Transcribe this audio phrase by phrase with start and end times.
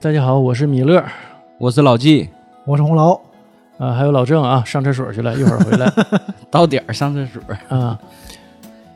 [0.00, 1.02] 大家好，我是米勒
[1.58, 2.28] 我是老纪，
[2.64, 3.20] 我是红楼，
[3.78, 5.92] 啊，还有老郑啊，上厕所去了，一会儿回来
[6.52, 7.42] 到点儿上厕所。
[7.76, 7.98] 啊。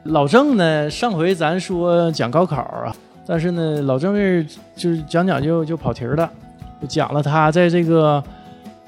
[0.04, 2.94] 老郑呢，上回咱说讲高考啊，
[3.26, 4.46] 但是呢，老郑这
[4.76, 6.30] 就是讲讲就就跑题儿了，
[6.80, 8.22] 就讲了他在这个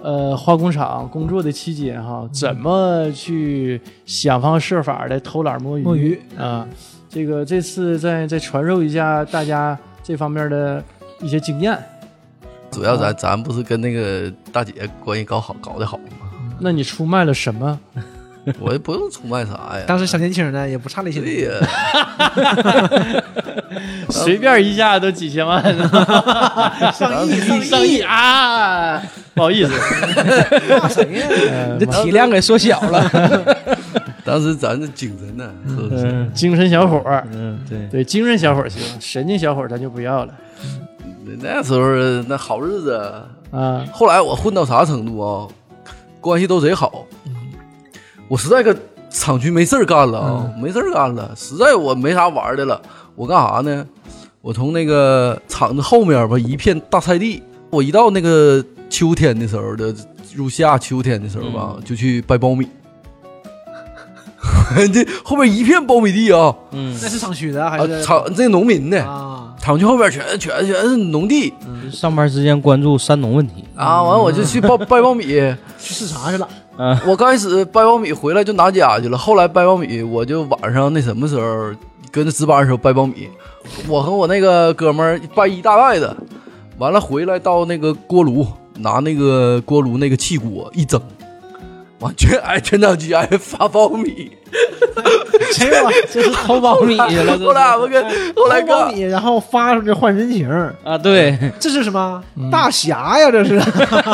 [0.01, 6.65] 呃化工厂工作的期间哈，怎么去想方设法的偷懒摸鱼摸鱼啊。
[7.09, 10.80] 这个这次再再传授一下大家这方面的
[11.20, 11.77] 一些经验。
[12.74, 14.73] 主要咱咱不是跟那个大姐
[15.05, 16.05] 关系搞好搞得好吗？
[16.59, 17.78] 那你出卖了什么？
[18.60, 19.84] 我也不用出卖啥呀。
[19.87, 21.65] 当时小年轻呢，也不差那些对东西。
[22.42, 23.23] 呀，
[24.10, 25.88] 随便一下都几千万呢，
[26.92, 29.01] 上亿上亿上亿啊！
[29.34, 29.70] 不好意思，
[30.79, 31.27] 骂谁呀？
[31.80, 33.56] 这体量给缩小了。
[34.24, 36.04] 当时咱这精神呢，是不是？
[36.06, 40.34] 嗯，精神小伙儿，嗯，对，对，精神小伙儿行，神经小伙儿咱就不要了
[41.41, 41.80] 那时候
[42.29, 42.93] 那好日子。
[43.51, 43.85] 啊。
[43.93, 45.49] 后来我混到啥程度啊？
[46.21, 47.05] 关系都贼好。
[48.29, 48.75] 我实在搁
[49.11, 52.80] 厂区没事儿干了啊，没事儿干了，实在我没啥玩儿的了。
[53.15, 53.87] 我干啥呢？
[54.41, 57.43] 我从那个厂子后面吧，一片大菜地。
[57.71, 59.95] 我一到那个秋天的时候的
[60.35, 62.69] 入夏秋天的时候吧，就去掰苞米。
[64.92, 69.54] 这后面一片苞米地啊，嗯，那是厂区的还啊，是厂这农民的，啊？
[69.60, 71.53] 厂区后边全全全是农地。
[71.91, 73.65] 上班时间关注三农问题。
[73.75, 74.03] 啊。
[74.03, 75.25] 完了我就去掰掰苞米，
[75.78, 76.48] 去视察去了。
[76.76, 81.72] 嗯我刚开始掰苞米回来就拿家去了，后来掰苞米我就晚上那什么时候
[82.10, 83.28] 跟着值班的时候掰苞米，
[83.88, 86.15] 我和我那个哥们儿掰一大袋子，
[86.78, 88.44] 完了回来到那个锅炉
[88.78, 91.00] 拿那个锅炉那个气锅一蒸，
[92.00, 94.31] 完全哎全场局爱发苞米，
[95.53, 95.81] 谁呀？
[96.12, 98.04] 这是偷苞米去了，后来我们跟
[98.34, 100.48] 后来苞米，然后发出去换人情，
[100.84, 103.31] 啊，对， 这是什么大侠呀？
[103.31, 103.59] 这是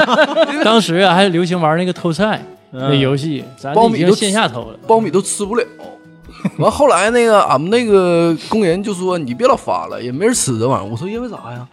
[0.65, 2.41] 当时啊还流行玩那个偷菜
[2.71, 4.79] 那嗯游戏，咱苞米都已经线下偷了。
[4.87, 5.65] 苞米都吃不了。
[6.59, 10.89] 完后来那个俺们那个工人就说你别老发了，也没人吃这玩意儿。
[10.91, 11.67] 我说因为啥呀？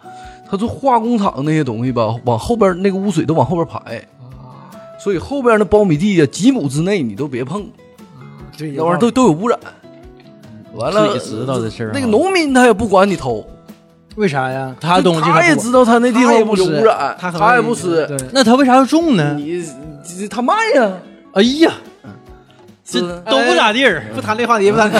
[0.49, 4.01] 他说化工厂那些东西吧，往后边那个污水都往后边排，
[4.97, 7.65] 所以后边那苞米地呀几亩之内你都别碰，
[8.57, 9.57] 对那玩意儿都都有污染。
[10.73, 13.45] 完了自己知道这事那个农民他也不管你偷，
[14.15, 14.75] 为啥呀？
[14.79, 19.35] 他东西他也知道他那地方有污染，他也不吃，对，那他为啥要种呢？
[19.37, 19.63] 你
[20.03, 20.91] 这他卖呀，
[21.33, 21.71] 哎呀，
[22.85, 24.03] 这都不咋地儿。
[24.15, 24.89] 不谈这话题，不谈。
[24.89, 24.97] 不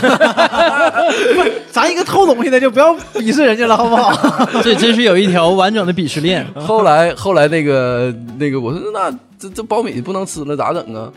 [1.44, 4.12] 是，咱一个偷东西的就不要 鄙视人家了，好不好？
[4.64, 6.46] 这真是有一条完整的鄙视链。
[6.56, 9.09] 后来后来那个那个，我说那
[9.40, 11.12] 这这苞米不能吃了，咋整啊？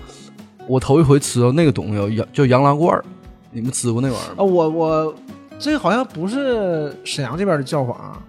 [0.66, 3.04] 我头一回吃到那个东西，叫叫羊拉罐儿，
[3.50, 4.44] 你们吃过那玩意儿啊，吗？
[4.44, 5.14] 我我
[5.58, 8.20] 这好像不是沈阳这边的叫法，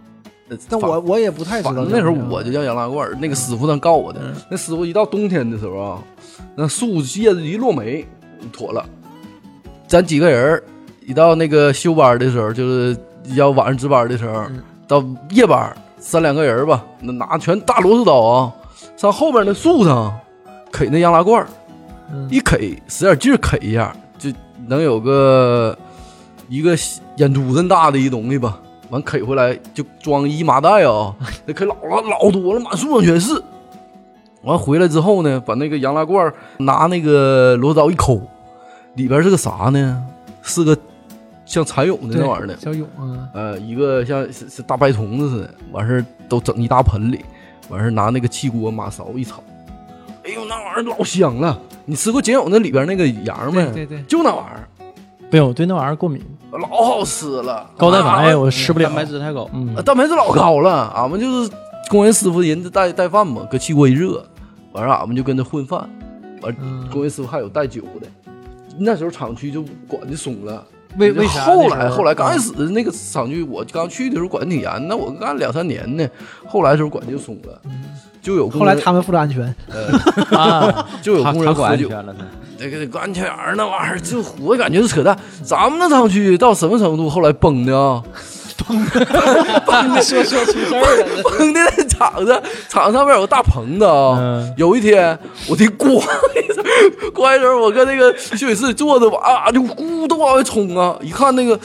[0.50, 1.86] 呃但我我也不太知道。
[1.90, 4.34] 那时候我就叫羊拉罐儿，那个师傅他告我的。
[4.50, 6.04] 那师傅一到冬天的时候啊，
[6.56, 8.06] 那树叶子一落没，
[8.52, 8.84] 妥了。
[9.88, 10.64] 咱几个人儿
[11.06, 12.98] 一到那个休班的时候，就是
[13.36, 14.46] 要晚上值班的时候，
[14.88, 18.54] 到夜班三两个人吧，那拿全大螺丝刀啊，
[19.02, 20.16] 上后边那树上
[20.72, 21.48] 啃那洋拉罐儿，
[22.14, 24.30] 嗯一啃使点劲儿啃一下，就
[24.68, 25.76] 能有个
[26.48, 26.78] 一个
[27.16, 28.60] 眼珠子大的一东西吧。
[28.92, 31.16] 完啃回来就装一麻袋啊，
[31.48, 33.42] 那啃老了老多了，满树上全是。
[34.44, 38.22] 完回来之后呢，把那个洋拉罐儿拿那个螺丝刀一抠，
[38.94, 40.04] 里边是个啥呢？
[40.44, 40.78] 是个
[41.44, 47.26] 像蚕蛹的那玩意儿的，小蛹啊，呃，一个像是是大白虫子似的，完事儿都整一大盆里，
[47.72, 49.42] 完事儿拿那个气锅马勺一炒，
[50.24, 51.58] 哎呦，那玩意儿老香了！
[51.86, 53.64] 你吃过仅有那里边那个羊没？
[53.72, 54.68] 对对对，就那玩意儿，
[55.32, 56.22] 没有，我对那玩意儿过敏，
[56.52, 57.68] 老好吃了。
[57.78, 58.96] 高蛋白啊我吃不了蛋。
[58.98, 59.50] 白质太高。
[59.54, 60.92] 嗯啊，蛋白质老高了。
[60.96, 61.52] 俺们就是
[61.90, 64.24] 工人师傅，人家带带饭嘛，搁气锅一热，
[64.74, 65.90] 完事儿俺们就跟着混饭。
[66.42, 68.08] 完，嗯工人师傅还有带酒的。
[68.78, 70.64] 那时候厂区就管的松了。
[70.98, 71.42] 为为啥？
[71.42, 76.08] 后来后来刚开始始那个厂区，我刚去的时候管的挺严，那我干两三年呢，
[76.48, 77.62] 后来的时候管就松了，
[78.22, 82.16] 就有工人后来他们负责安全，呃啊， 就有工人喝酒，安全了，
[82.60, 85.18] 那个安全员那玩意儿，就我感觉是扯淡。
[85.44, 87.10] 咱们那厂区到什么程度？
[87.10, 88.04] 后来崩的啊，
[90.02, 94.18] 说说出事儿了，崩的那厂子，厂上面有个大棚子啊。
[94.18, 95.96] 嗯有一天，我的咣
[96.36, 96.64] 一声，
[97.14, 100.98] 咣一声，我跟那个休息室坐着吧，啊，就咕都往外冲啊！
[101.02, 101.60] 一看那个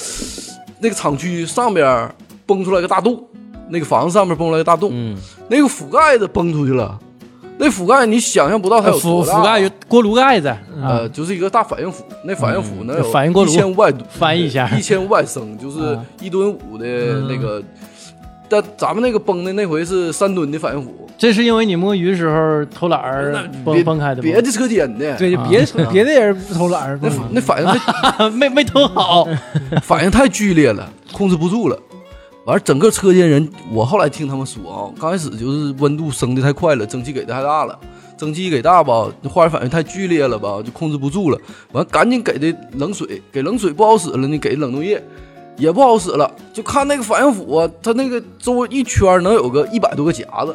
[0.80, 2.08] 那个厂区上边
[2.46, 3.22] 崩出来个大洞，
[3.70, 5.16] 那个房子上面崩出来个大洞，嗯，
[5.48, 6.98] 那个覆盖子崩出去了。
[7.58, 16.86] 那覆盖你想象不到它有覆盖有锅炉盖子啊呃，，就是一个大反应釜，那反应釜能有一反应锅炉千五百 翻译一下一千五百升，就是啊一吨五的
[17.28, 17.62] 那个
[18.48, 23.32] 但咱们那个崩的那回是三吨的反应釜，这是因为你摸鱼的时候偷懒儿
[23.64, 24.20] 崩别崩开的？
[24.22, 29.26] 别的车间的，对，别啊别的人不偷懒儿，那那反应太 没没偷好，
[29.82, 31.78] 反应太剧烈了，控制不住了。
[32.46, 37.76] 完了，整个车间人，我后来听他们说啊，刚开始就是温度升的太快了，蒸汽给的太大了，
[38.16, 41.38] 蒸汽一给大吧，化学反应太剧烈了吧，就控制不住了。
[41.72, 45.02] 完，赶紧给的冷水，给冷水不好使了，你给冷冻液
[45.56, 46.30] 也不好使了。
[46.52, 50.54] 就看那个反应釜啊，它那个周围一圈能有个一百多个夹子，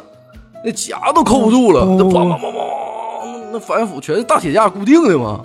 [0.64, 5.44] 那夹都扣不住了，那梆梆梆梆，那反应釜全是大铁架固定的嘛。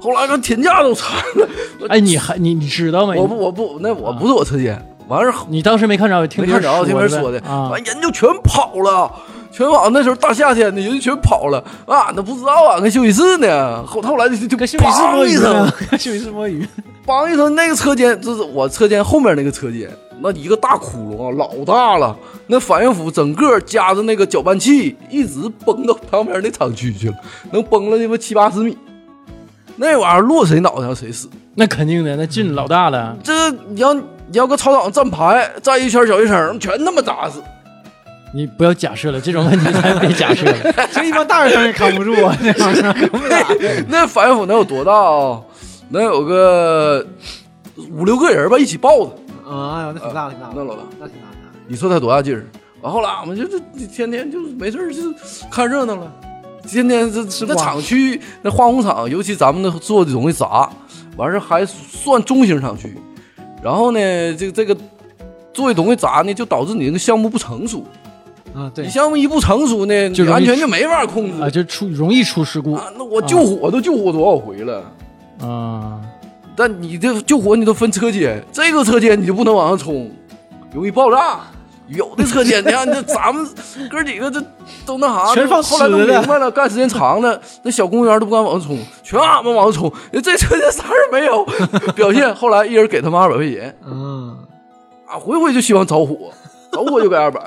[0.00, 1.48] 后来那铁架都残了，
[1.90, 3.12] 哎，你还你你知道吗？
[3.14, 9.10] 我不我不那我不是我车间，完事儿你当时没看着，听没看着，听别人说的，完人就全跑了，
[9.52, 9.88] 全跑。
[9.90, 13.84] 那时候大夏天的，人就全跑了啊，那不知道啊，跟休息室呢。
[13.86, 16.66] 后后来就就跟休息室摸鱼梆一声呢，， 跟休息室摸鱼。
[17.06, 19.88] 梆一声，那个车间就是我车间后面那个车间，
[20.20, 22.16] 那一个大窟窿啊，老大了。
[22.48, 27.14] 那反应釜整个夹着那个搅拌器，一直崩到旁边那厂区去了，
[27.52, 28.76] 能崩了他妈七八十米。
[29.78, 31.28] 那玩意儿落谁脑袋上谁死。
[31.54, 33.16] 那肯定的，那劲老大了。
[33.22, 34.02] 这你要你
[34.32, 37.42] 要搁操场站排，站一圈小学生，全他妈砸死。
[38.34, 40.72] 你不要假设了，这种问题咱别假设了。
[40.92, 43.84] 就一般大学生也扛不住啊， 那玩意。
[43.88, 45.40] 那反应釜能有多大啊？
[45.88, 47.06] 能有个
[47.92, 49.16] 五六个人吧，一起抱着。
[49.48, 51.36] 啊，哎呦，那挺大，挺大，那老大，那挺大的。
[51.68, 52.44] 你说他多大劲儿？
[52.82, 55.00] 完后来俺们就这天天就是没事儿就
[55.50, 56.12] 看热闹了，
[56.66, 60.68] 天天这那瓜厂区那化工厂，尤其咱们那做的容易杂，
[61.16, 62.94] 完事还算中型厂区。
[63.62, 63.98] 然后呢，
[64.34, 64.76] 这个这个
[65.52, 67.84] 做的东西杂呢，就导致你那个项目不成熟。
[68.54, 74.82] 啊，对你，项目一不成熟呢，就容易你安全就没法控制啊，就出容易出事故啊那我救火都救火多少回了。
[75.40, 76.00] 啊。
[76.58, 80.10] 但你这救火你都分车间，这个车间你就不能往上冲，
[80.72, 81.40] 容易爆炸。
[81.88, 83.46] 有的车间，你看这咱们
[83.90, 84.42] 哥几个这
[84.84, 89.92] 都那啥，全放后来都明白了，干时间长了， 那小公务员都不敢往上冲，全俺们往上冲。
[90.22, 91.44] 这车间啥人没有，
[91.94, 94.36] 表现后来一人给他们二百块钱，嗯，
[95.06, 96.16] 啊，回回就希望着火，
[96.72, 97.40] 着火就给二百，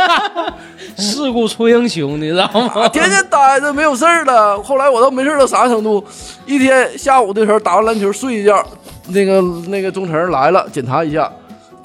[0.98, 2.70] 事故出英雄，你知道吗？
[2.74, 4.62] 啊，天天待着没有事儿了。
[4.62, 6.04] 后来我都没事儿到啥程度，
[6.44, 8.62] 一天下午的时候打完篮球睡一觉，
[9.08, 11.30] 那个那个中层来了检查一下，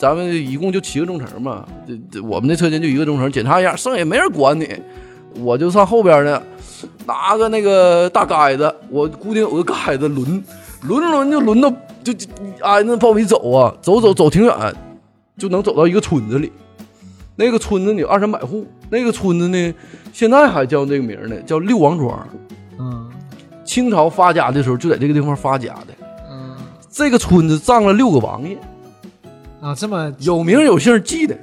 [0.01, 4.67] 咱们一共就七个中层嘛，这这我们那车间就一个中层，检查一下，剩下也没人管你，
[5.39, 6.41] 我就上后边呢，
[7.05, 10.43] 拿个那个大杆子，我固定有个杆子轮，
[10.81, 11.71] 轮轮就轮到
[12.03, 12.25] 就就
[12.61, 14.73] 挨着苞米走啊，走走走挺远，
[15.37, 16.51] 就能走到一个村子里。
[17.35, 19.73] 那个村子里有二三百户，那个村子呢
[20.11, 22.27] 现在还叫这个名呢，叫六王庄。
[22.79, 23.07] 嗯
[23.63, 25.93] 清朝发家的时候就在这个地方发家的。
[26.31, 26.57] 嗯
[26.89, 28.57] 这个村子葬了六个王爷，
[29.61, 31.37] 啊，这么有名有姓记的，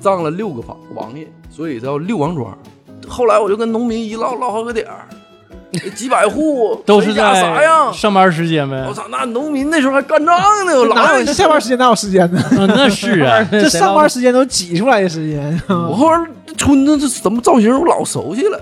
[0.00, 2.56] 葬了六个王王爷，所以叫六王庄。
[3.06, 5.04] 后来我就跟农民一唠唠好个点儿，
[5.94, 7.92] 几百户 都是谁家啥在样？
[7.92, 8.94] 上班时间呗我。
[8.94, 10.34] 操，那农民那时候还干仗
[10.64, 12.40] 呢，我哪老有下班时间哪有时间呢？
[12.56, 15.60] 啊，那是啊， 这上班时间都挤出来的时间。
[15.68, 16.26] 我后边
[16.56, 18.58] 村子这什么造型我老熟悉了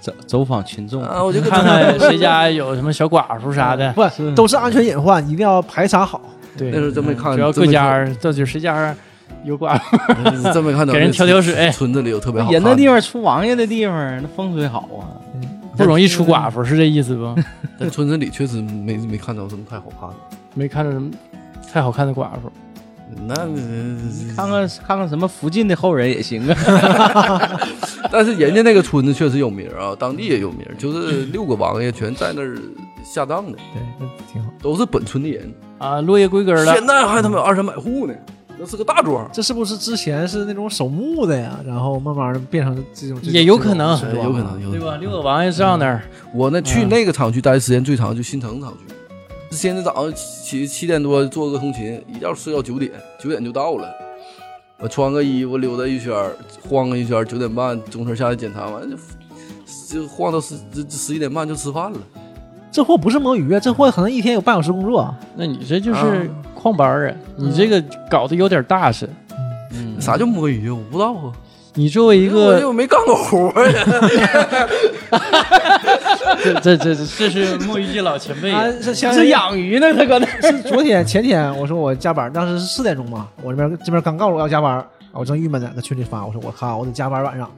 [0.00, 3.90] 走走访群众，啊，我就跟看看谁家有什么小寡妇啥的。
[3.94, 4.04] 不，
[4.36, 6.20] 都是安全隐患，一定要排查好。
[6.56, 8.94] 对，那时候真没看只要真没各家到底谁家
[9.44, 15.20] 有寡妇，嗯真没看 到给人那挑挑水村子里有特别好人那地方出王爷的地方，那风水好啊。
[15.76, 17.34] 不容易出寡妇，是这意思不？
[17.80, 20.14] 在村子里确实没没看到什么太好看的。
[20.54, 21.10] 没看到什么
[21.72, 22.52] 太好看的寡妇。
[23.26, 23.34] 那
[24.36, 27.60] 看看看看什么附近的后人也行啊。
[28.10, 32.56] 但是人家那个村子确实有名啊，当地也有名，就是六个王爷全在那儿
[33.04, 34.50] 下葬的，对，那挺好。
[34.62, 35.52] 都是本村的人。
[35.84, 36.74] 啊，落叶归根了。
[36.74, 38.14] 现在还他妈有二三百户呢，
[38.58, 39.28] 那是个大庄。
[39.30, 41.60] 这是不是之前是那种守墓的呀？
[41.66, 44.70] 然后慢慢的变成这种，这种也有可能有可能，有可能。
[44.70, 44.96] 对吧？
[44.96, 46.02] 六个王爷上那儿，
[46.34, 48.94] 我呢去嗯那个厂区待时间最长，就新城厂区。
[49.50, 53.88] 现在早上起七点多做个通勤，一觉睡到九点，九点就到了。
[54.80, 56.12] 我穿个衣服溜达一圈，
[56.68, 58.96] 晃个一圈儿，九点半中层下来检查完就
[59.88, 61.98] 就晃到十十十一点半就吃饭了。
[62.74, 64.98] 这货不是摸鱼啊，这货可能一天有半小时工作。
[64.98, 66.28] 啊那你这就是
[66.60, 67.14] 旷班儿啊！
[67.36, 69.08] 你这个搞得有点大事。
[69.70, 70.74] 嗯，啥叫摸鱼啊？
[70.74, 71.32] 我不知道啊。
[71.74, 73.84] 你作为一我个又没干过活儿呀。
[76.60, 80.26] 这这这这是摸鱼界老前辈啊，，是前是养鱼呢，他搁那。
[80.40, 87.48] 是昨天前天我说我加班，当时是四点钟嘛，我这边这边刚告诉我要加班，我正郁闷呢，在群里发，我说我靠，我得加班晚上。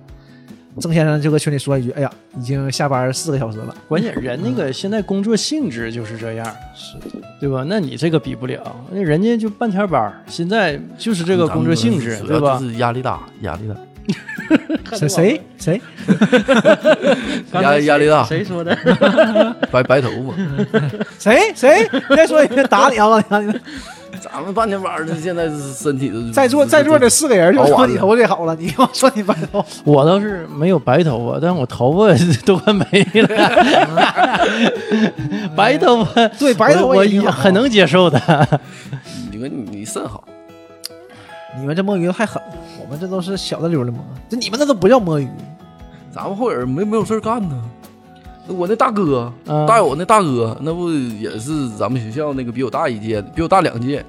[0.80, 3.75] 郑先生就搁群里说一句：“哎呀，已经下班四个小时了。
[3.88, 6.97] 关键人那个现在工作性质就是这样，是
[7.40, 7.64] 对吧？
[7.66, 12.59] 那你这个比不了，那人家就半天班儿，现在就是这个工作性质，对吧？
[12.59, 13.75] 就是压力大，压力大，”
[14.97, 15.80] 谁 谁谁？
[17.52, 18.76] 压压力大，谁说的？
[19.73, 20.35] 白白头发。
[21.18, 21.88] 谁谁？
[22.11, 23.06] 再说一遍，打你啊！
[23.09, 23.52] 我打你！
[24.23, 32.85] 咱们半天班的，现在是身体都在座在座的四个人就说你头最好了，你给我说你白头， 我倒是没有白头发，但我头发 都快没
[33.23, 33.28] 了。
[35.54, 38.20] 白头发，对白头发我很能接受的。
[39.30, 40.25] 你们你肾好，
[41.58, 45.28] 你们这摸鱼太狠了，我们这都是小的溜的摸，这你们那都不叫摸鱼。
[46.11, 47.62] 咱们后人没没有事儿干呢。
[48.47, 54.05] 那我那大哥，嗯大我那大哥，那不也是咱们学校那个比我大一届，比我大两届。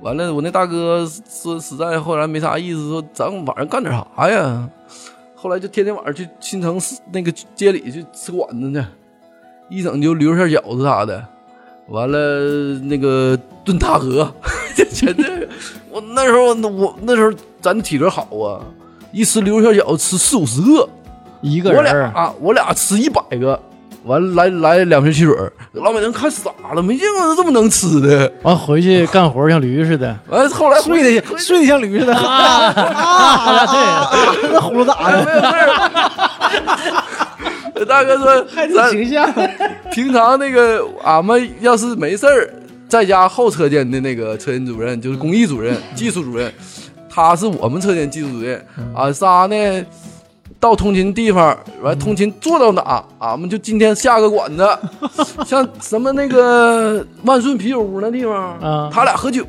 [0.00, 4.68] 完了，我那大哥说实在后来没啥意思，说咱晚上干点啥呀？
[5.34, 8.84] 后来就天天晚上去新城市那个街里去吃馆子去，
[9.68, 11.24] 一整就溜馅饺子啥的。
[11.88, 14.32] 完了那个炖大鹅，
[14.74, 15.48] 就全这个。
[15.90, 18.60] 我那时候我那时候咱体格好啊，
[19.12, 20.88] 一吃溜馅饺子吃四五十个。
[21.46, 23.58] 我一个人儿俩啊，我俩吃一百个，
[24.04, 28.32] 完了来来两瓶汽水儿，老板娘看傻了，没见过这么能吃的。
[28.42, 30.16] 完回去干活像驴似的。
[30.28, 33.66] 完了后来睡的睡得像驴似的啊啊！
[34.42, 35.70] 对， 那葫芦咋的，没有事儿。
[37.86, 39.32] 大哥说，咱形象，
[39.92, 42.50] 平常那个俺们要是没事儿，
[42.88, 46.52] 在家后车间的那个车间主任就是工艺主任、技术主任，
[47.08, 48.64] 他是我们车间技术主任。
[48.94, 49.86] 俺仨呢，
[50.58, 54.66] 到通勤地方，完通勤坐到哪，俺们就今天下个馆子，
[55.44, 59.44] 像什么那个万顺啤酒屋那地方，啊他俩喝酒，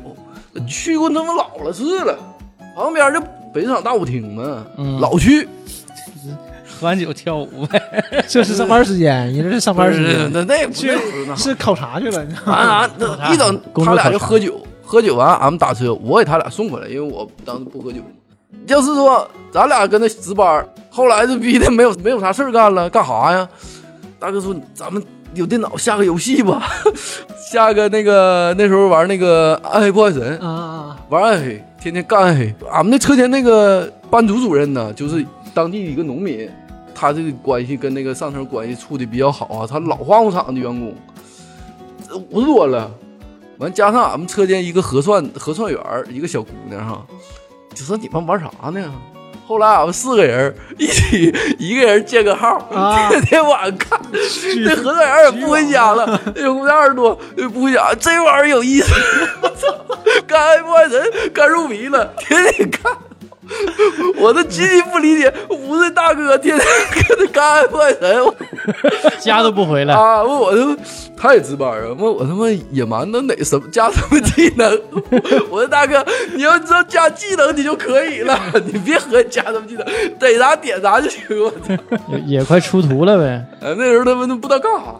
[0.66, 2.16] 去过他妈老了次了，
[2.76, 3.20] 旁边就
[3.52, 5.48] 北场大舞厅嘛，嗯老去。
[6.80, 7.82] 喝完酒跳舞呗。
[8.28, 10.96] 这是上班时间，你这是上班时间，那那也不是
[11.26, 12.24] 那是考察去了。
[12.24, 17.98] 你知道吗完俺那一整他俩就喝酒，喝酒完俺们打车，我给他俩送回来，因为我当时不喝酒。
[18.68, 20.64] 要是说咱俩跟那值班，
[20.98, 23.48] 后来就逼的没有没有啥事儿干了，干啥呀？
[24.18, 25.00] 大哥说咱们
[25.32, 26.60] 有电脑下个游戏吧，
[27.52, 32.52] 下个那个那时候玩那个暗黑破坏神，啊啊玩暗黑，天天干暗黑。
[32.72, 35.24] 俺们那车间那个班组主任呢，就是
[35.54, 36.50] 当地一个农民，
[36.92, 40.92] 他这个关系跟那个上层关系处的比较好啊，他老化工厂的员工，
[42.08, 42.90] 这五十多了，
[43.58, 47.06] 完加上俺们车间一个核算核算员儿一个小姑娘哈，
[47.72, 48.92] 就说你们玩啥呢？
[49.48, 53.98] 后来俺们四个人一起，一个人建个号，啊天天晚上看。
[54.62, 58.92] 那核算员也不回家了，那姑娘二十多也不回家，这玩意儿有意思。
[59.40, 59.74] 我操，
[60.26, 62.92] 干爱不爱人，干入迷了，天天看。
[64.18, 66.66] 我都极其不理解，五十岁大哥天天
[67.08, 68.34] 跟着干爱不爱人，我
[69.20, 69.94] 家都不回来。
[69.94, 70.76] 啊，问我他妈
[71.16, 71.86] 他也值班啊？
[71.98, 74.80] 问我他妈野蛮的哪什么加什么技能？
[75.50, 79.84] 我说大哥，你要知道加技能你就可以了，你别和加什么技能，
[80.18, 81.22] 逮啥点啥就行。
[81.42, 81.82] 我操！
[82.08, 83.44] 也也快出图了呗。
[83.60, 84.94] 啊，那时候他们都不知道干啥。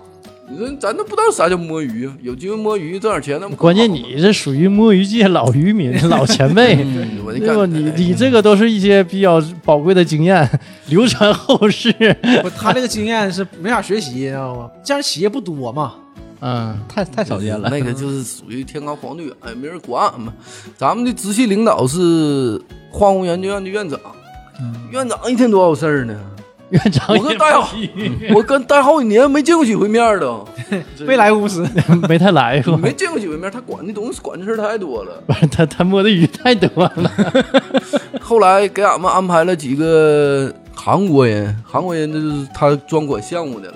[0.51, 2.17] 你说咱都不知道啥叫摸鱼啊？
[2.23, 7.67] 有机会摸鱼挣点钱，那关键你这属于摸鱼界老渔民、 老前辈，对吧？
[7.67, 10.49] 你你这个都是一些比较宝贵的经验，
[10.89, 11.93] 流传后世。
[12.43, 14.71] 不，他这个经验是没法学习，你知道吗？
[14.83, 15.95] 这样企业不多嘛。
[16.41, 17.69] 嗯，太太少见了。
[17.69, 20.33] 那个就是属于天高皇帝远，也没人管俺们。
[20.77, 22.59] 咱们的直系领导是
[22.91, 24.01] 化工研究院的院长，
[24.93, 26.19] 院长一天多少事儿呢？
[26.71, 27.71] 院长我跟大好，
[28.35, 30.45] 我跟大好几年没见过几回面了，
[31.07, 31.67] 没来公司，
[32.09, 33.51] 没太来过，没见过几回面。
[33.51, 35.23] 他管的东西管的事儿太多了。
[35.27, 37.11] 不是他他摸的鱼太多了。
[38.21, 43.75] 后来给俺们安排了几个韩国人，韩国人就是他专管项目的了。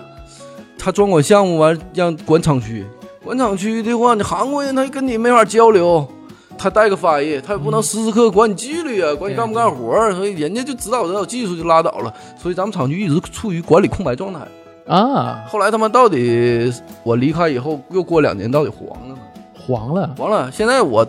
[0.79, 2.85] 他专管项目完让管厂区，
[3.25, 6.07] 管厂区的话，你韩国人他跟你没法交流，
[6.63, 12.15] 他带个翻译，他也不能时时刻刻管你纪律啊，管你干不干活儿，所以人家就指导指导技术就拉倒了。
[12.41, 14.39] 所以咱们厂区一直处于管理空白状态。
[14.87, 19.23] 啊，后来他们到底我离开以后，又过两年，到底黄了吗？
[19.55, 21.05] 黄了，完了，现在我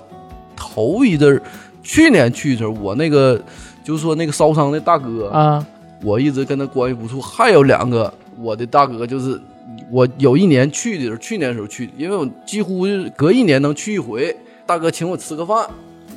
[0.56, 1.42] 头一阵儿，
[1.84, 3.40] 去年去的时候，我那个
[3.84, 5.64] 就是说那个烧伤的大哥，啊，
[6.02, 7.22] 我一直跟他关系不错。
[7.22, 9.40] 还有两个我的大哥，就是
[9.92, 14.36] 我有一年去的时候，去年的时候去，因为我几乎是隔一年能去一回。
[14.66, 15.68] 大哥请我吃个饭，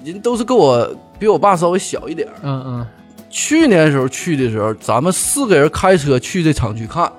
[0.05, 0.89] 人都是跟我
[1.19, 2.35] 比我爸稍微小一点儿。
[2.43, 2.87] 嗯嗯，
[3.29, 7.11] 去年的时候去的时候，咱们四个人开车去这厂区看，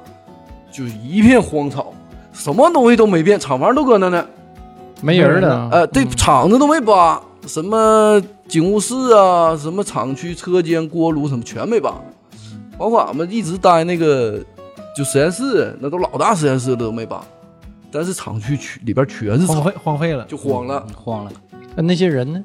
[0.71, 1.93] 就是一片荒草，
[2.33, 4.25] 什么东西都没变，厂房都搁那呢。
[5.01, 5.69] 没人了。
[5.71, 11.93] 呃，对，厂子都没扒，什么警务室啊，什么厂区车间、锅炉什么全没扒。
[12.79, 14.39] 包括俺们一直待那个
[14.95, 17.19] 就实验室，那都老大实验室了都没搬，
[17.91, 20.25] 但是厂区区里边全是，荒废荒废了。
[20.25, 21.31] 就荒了，嗯慌了。
[21.75, 22.43] 那那些人呢？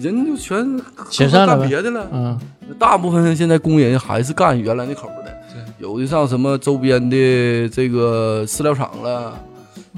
[0.00, 0.80] 人就全
[1.10, 2.08] 解散了别的了。
[2.10, 2.38] 嗯，
[2.78, 5.30] 大部分现在工人还是干原来那口儿的，
[5.78, 9.38] 有的上什么周边的这个饲料厂了，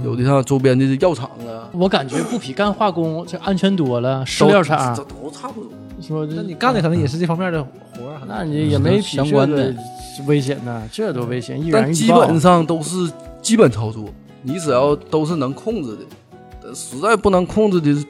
[0.03, 4.25] 有的上周边的药厂了，我感觉不比干化工这安全多了。
[4.27, 5.71] 饲料厂这都差不多。
[6.01, 9.73] 说这，那你干的可能也是这方面的活儿，那你也没比相关的
[10.27, 11.65] 危险呐，这多危险！
[11.65, 13.09] 易但基本上都是
[13.41, 14.07] 基本操作，
[14.43, 18.07] 你只要都是能控制的，实在不能控制的，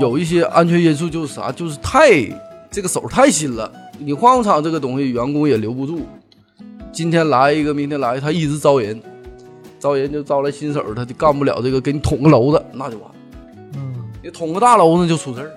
[0.00, 2.10] 有一些安全因素就是啥，就是太
[2.70, 6.02] 这个手太新了，你化工厂这个东西员工也留不住，
[6.92, 9.00] 今天来一个，明天来，他一直招人，
[9.78, 13.10] 招人就招来新手，他就干不了这个，给你捅个娄子那就完，
[13.74, 15.50] 嗯，你捅个大娄子就出事儿。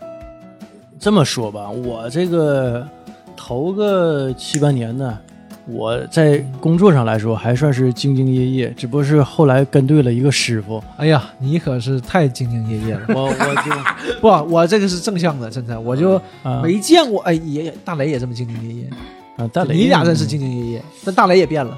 [0.97, 2.87] 这么说吧，我这个
[3.35, 5.19] 头个七八年呢，
[5.67, 13.05] 我在工作上来说还算是兢兢业业，只不过是后来跟对了一个师傅，哎呀，你可是太兢兢业业了。
[13.15, 13.71] 我我就
[14.21, 17.21] 不，我这个是正向的，真的，我就啊没见过。
[17.23, 18.89] 哎，也大雷也这么兢兢业业，
[19.37, 21.75] 啊，大雷，你俩真是兢兢业业，但大雷也变了。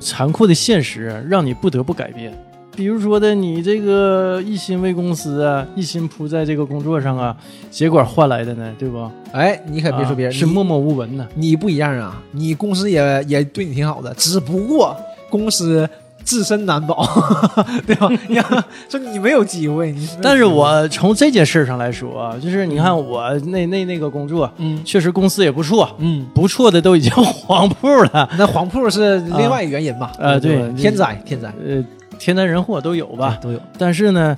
[0.00, 2.32] 残酷的现实让你不得不改变。
[2.78, 7.36] 比如说的，你这个一心为公司啊，一心扑在这个工作上啊，
[7.72, 9.10] 结果换来的呢，对不？
[9.32, 11.26] 哎，你可别说别人，啊是默默无闻呢。
[11.34, 14.96] 你不一样啊，你公司也也对你挺好的，只不过
[15.28, 15.90] 公司
[16.22, 17.04] 自身难保，
[17.84, 18.08] 对吧？
[18.28, 30.12] 你看说你没有机会，你但是我从这件事上来说啊，就是你看我那那那个工作，嗯确实公司也不错，嗯，不错的都已经 黄铺了，那黄铺是另外一个原因吧？
[30.20, 31.82] 啊对天灾天灾呃，
[32.18, 33.38] 天灾人祸都有吧。
[33.40, 34.36] 都有，但是呢，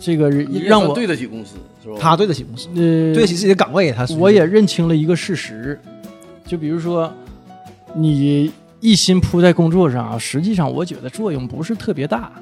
[0.00, 1.96] 这个让我对得起公司，是吧？
[2.00, 5.78] 他对得起公司，呃对得起自己的岗位，他是我也认清了一个事实，
[6.46, 7.12] 就比如说，
[7.94, 8.50] 你
[8.80, 12.32] 一心扑在工作上啊，实际上我觉得作用不是特别大。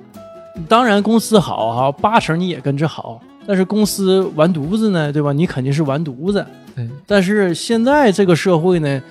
[0.69, 5.33] 当然，公司好哈，八成你也跟着好，但是公司完犊子呢，对吧？
[5.33, 6.45] 你肯定是完犊子。
[6.75, 9.03] 对但是现在这个社会呢，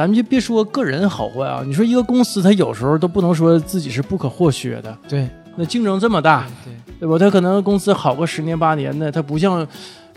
[0.00, 4.96] 咱们就别说个人好坏啊，你说一个公司，它有时候都不能说自己是不可或缺的。
[5.06, 7.18] 对那竞争这么大，对对吧？
[7.18, 9.66] 它可能公司好个十年八年的，它不像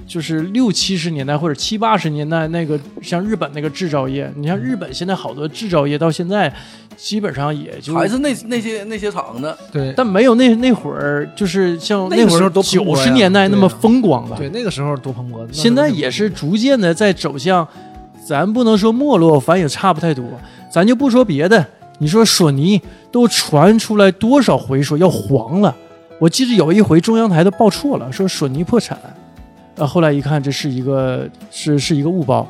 [0.08, 4.32] 就是六七十年代或者七八十年代那个像日本那个制造业。
[4.38, 6.54] 你像日本现在好多制造业到现在
[6.96, 14.38] 基本上也就还是那那些那些厂子，对但没有那那会儿就是像那时候会儿九多蓬勃呀十年代那么风光了。
[14.38, 17.68] 对，那个时候多蓬勃，那现在也是逐渐的在走向，
[18.26, 20.24] 咱不能说没落，反正也差不太多。
[20.70, 21.66] 咱就不说别的，
[22.00, 22.82] 你说索尼
[23.12, 25.76] 都传出来多少回说要黄了，
[26.20, 28.98] 我记得有一回中央台都报错了，说索尼破产，
[29.76, 32.48] 呃，后来一看这是一个是是一个误报，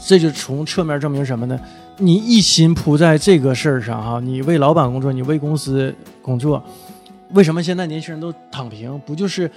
[0.00, 1.58] 这就从侧面证明什么呢？
[1.98, 6.60] 你一心扑在这个事儿上哈，你为老板工作，你为公司工作，
[7.32, 8.98] 为什么现在年轻人都躺平？
[9.06, 9.48] 不就是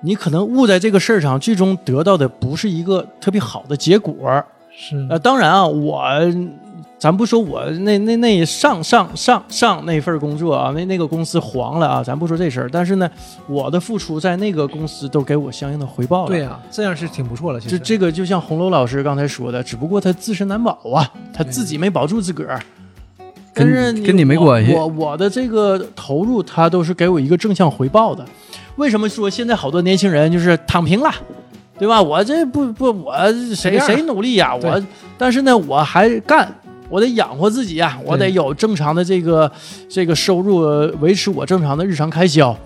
[0.00, 4.44] 你可能误在这个事儿上，最终得到的不是一个特别好的结果。
[4.78, 6.02] 是呃，当然啊，我
[6.98, 12.68] 咱不说我那那那上上上上那份工作啊，那那个公司黄了啊，咱不说这事儿。
[12.70, 13.10] 但是呢，
[13.48, 16.28] 我的付出在那个公司都给我相应的回报了。
[16.28, 17.60] 对呀，这样是挺不错了。
[17.60, 22.60] 其实这这个就像红楼老师刚才说的，只不过他自身难保啊，他自己没保住自个儿。
[23.54, 28.22] 但是跟跟你没关系我我的这个投入，他都是给我一个正向回报的。
[28.76, 31.10] 为什么说现在好多年轻人就是躺平了，
[31.78, 32.00] 对吧？
[32.00, 33.14] 我这不不，我
[33.54, 34.86] 谁谁努力呀、对我
[35.18, 36.52] 但是呢，我还干，
[36.88, 39.50] 我得养活自己呀、我得有正常的这个
[39.88, 42.56] 这个收入，呃维持我正常的日常开销。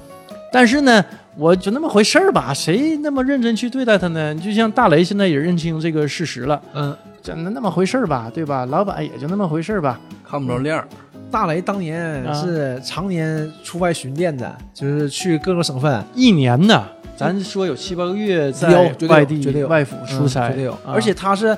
[0.52, 1.04] 但是呢，
[1.36, 4.34] 我就那么回事儿吧，谁那么认真去对待他呢？
[4.34, 8.66] 就像大雷现在也认清这个事实了，嗯，真的那么回事儿吧，对吧？
[8.66, 9.98] 老板也就那么回事儿吧。
[10.28, 10.86] 看不着亮儿。
[11.30, 16.84] 大雷当年啊是常年出外巡店的，就是去各个省份一年呢，
[17.20, 20.72] 咱说有七八个月在外地外府出差，嗯绝对有。
[20.72, 21.54] 啊而且他是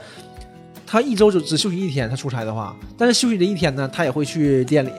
[0.85, 4.90] 他一周就只休息一天，他出差的话，但是休息这一天呢，他也会去店里。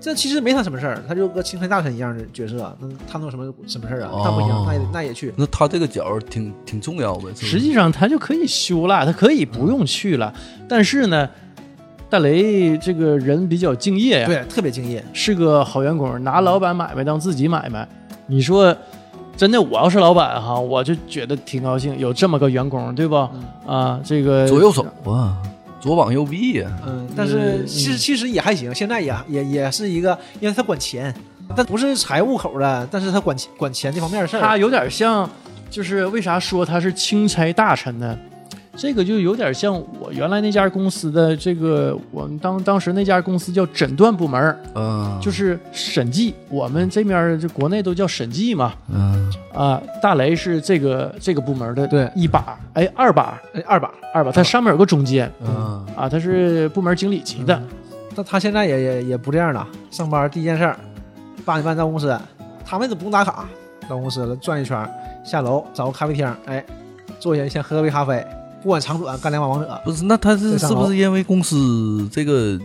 [0.00, 4.10] 这其实没他什么事儿，他就跟钦差大臣一样的角色，那他能有什么什么事儿啊？
[4.10, 5.32] 哦不行，那也那也去。
[5.36, 10.34] 那他这个角儿挺挺重要的，实际上他就可以休了，他可以不用去了。
[10.68, 11.28] 但是呢，
[12.08, 15.04] 大雷这个人比较敬业呀，对，特别敬业。
[15.12, 17.86] 是个好员工，拿老板买卖当自己买卖。
[18.26, 18.76] 你说，
[19.40, 23.30] 真的，我要是老板哈，我就觉得挺高兴，有这么个员工，对吧？
[23.66, 25.34] 啊，这个左右手啊，
[25.80, 26.70] 左膀右臂呀。
[26.86, 31.14] 嗯，但是嗯其实其实也还行，现在也也也是一个，因为他管钱，
[31.56, 34.42] 但不是财务口的，但是他管钱管钱这方面的事儿。
[34.42, 35.26] 他有点像，
[35.70, 38.14] 就是为啥说他是钦差大臣呢？
[38.80, 48.72] 这个就有点像我原来那家公司的这个，我们当当时那家公司叫诊断部门儿，嗯，就是审计，我们这边儿就国内都叫审计嘛。
[48.90, 49.30] 嗯。
[49.52, 52.10] 啊，大雷是这个这个部门的对。
[52.14, 55.86] 一把，哎，二把，哎二把，二把，它上面有个中监嗯。
[55.94, 57.62] 啊，他是部门经理级的。
[58.14, 60.74] 但他现在也也也不这样了，上班第一件事儿，
[61.44, 62.18] 八点半到公司，
[62.64, 63.46] 他们都不用打卡，
[63.86, 64.88] 到公司了转一圈，
[65.22, 66.64] 下楼找个咖啡厅，哎，
[67.18, 68.26] 坐下先喝杯咖啡，
[68.62, 69.80] 不管长短，干两把王者。
[69.84, 72.58] 不是，那他是是不是因为公司这个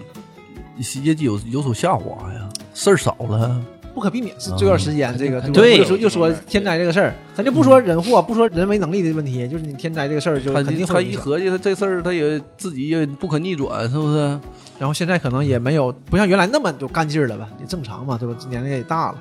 [1.03, 2.49] 业绩有有所下滑呀？
[2.73, 3.61] 事儿少了，
[3.93, 11.01] 不可避免是这段时间，这个吧对又说又说天灾这个事儿，咱就不说人祸，不说人为能力的问题，就是你天灾这个事儿就他肯定他。
[11.01, 14.37] 一合计，他这事儿他也自己也不可逆转，是不是？
[14.77, 18.35] 然后现在可能也没有不像原来那么就干劲儿了吧，也正常嘛，对吧？
[18.49, 19.17] 年龄也大了，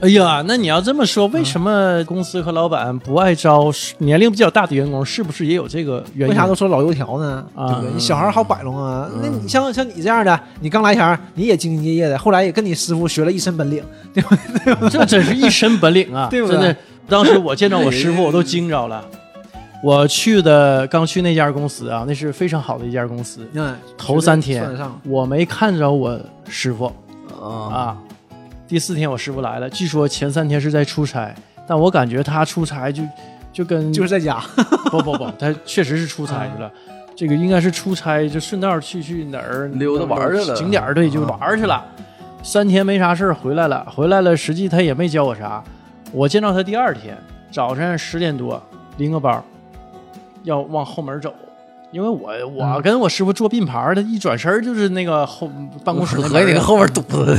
[0.00, 5.04] 哎呀，那你要这么说，为什么公司和老板不爱招年龄比较大的员工？
[5.04, 6.34] 是不是也有这个原因？
[6.34, 7.44] 为啥都说老油条呢？
[7.54, 7.90] 啊对不对？
[7.94, 14.22] 你小孩好摆弄啊，嗯那你像像你这样的，你刚来前你也兢兢业业的，后来也跟你师傅学了一身本领， 对
[14.90, 16.28] 这真是一身本领啊！
[16.30, 16.76] 对不对真的，
[17.08, 19.04] 当时我见着我师傅，我都惊着了。
[19.82, 23.46] 我去的刚去那家公司啊，那是非常好的一家公司。
[23.52, 24.66] 嗯，头三天。
[25.04, 26.86] 我没看着我师傅
[27.38, 27.96] 啊，啊，
[28.66, 31.34] 第四天我师傅来了，据说前三天是在出差，
[31.66, 33.02] 但我感觉他出差就
[33.52, 34.42] 就跟就是在家，
[34.90, 36.70] 不不不，他确实是出差去了。
[37.14, 41.84] 这个应该是出差，就顺道去去哪儿溜达玩去了景点儿对，就玩去了。
[42.42, 45.62] 三天没啥事儿回来了，回来了，实际他也没教我啥。
[46.10, 47.16] 我见到他第二天
[47.50, 48.60] 早晨十点多
[48.96, 49.44] 拎个包，
[50.42, 51.32] 要往后门走，
[51.94, 55.48] 因为我我跟我师傅做并排儿，他一转身就是那个后
[55.84, 57.38] 办公室那合计门儿那个后面堵着，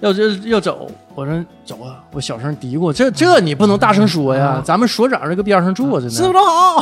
[0.00, 6.10] 要就要走，我说走啊，我小声嘀咕，这这你不能大声说呀，咱们所长这个边上坐着呢。
[6.10, 6.78] 师傅都好，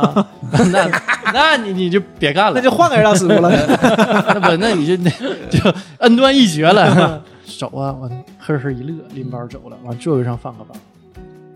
[0.00, 0.26] 啊，
[0.72, 0.90] 那
[1.34, 3.50] 那你你就别干了，那就换个人当师傅了。
[4.32, 4.96] 那不那你就
[5.50, 7.22] 就恩断义绝了。
[7.58, 10.74] 走啊，我呵呵一乐，拎包走了，往座位上放个包。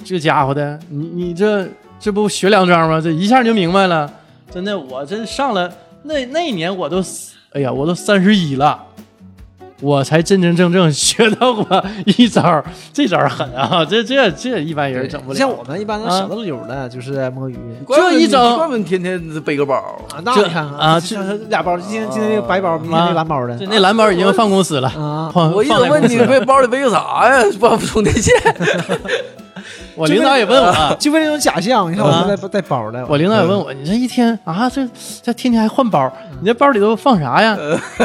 [0.04, 1.66] 这家伙的，你你这
[1.98, 3.00] 这不学两招吗？
[3.00, 4.12] 这一下就明白了。
[4.50, 7.02] 真的，我这上了那那一年我都，
[7.52, 8.82] 哎呀，我都三十一了。
[9.82, 13.84] 我才真真正正 学到过一招，这招狠啊！
[13.84, 15.38] 这这这一般人整不了。
[15.38, 20.16] 像我们一般都啊小的溜的，就是摸鱼这一整怪不得天天背个包，啊。
[20.24, 25.30] 那这你看啊这这俩包，今天今天那个白包，明天那蓝包的这那蓝包已经放公司了，啊。
[25.34, 27.44] 我一直问你背包里背个啥呀？
[27.60, 28.34] 不充电线，
[29.94, 34.86] 我领导也问我，啊 就为那种假象，你看我们带带包的，我领导也问我，你这一天啊，这
[35.22, 37.56] 这天天还换包，你这包里头放啥呀？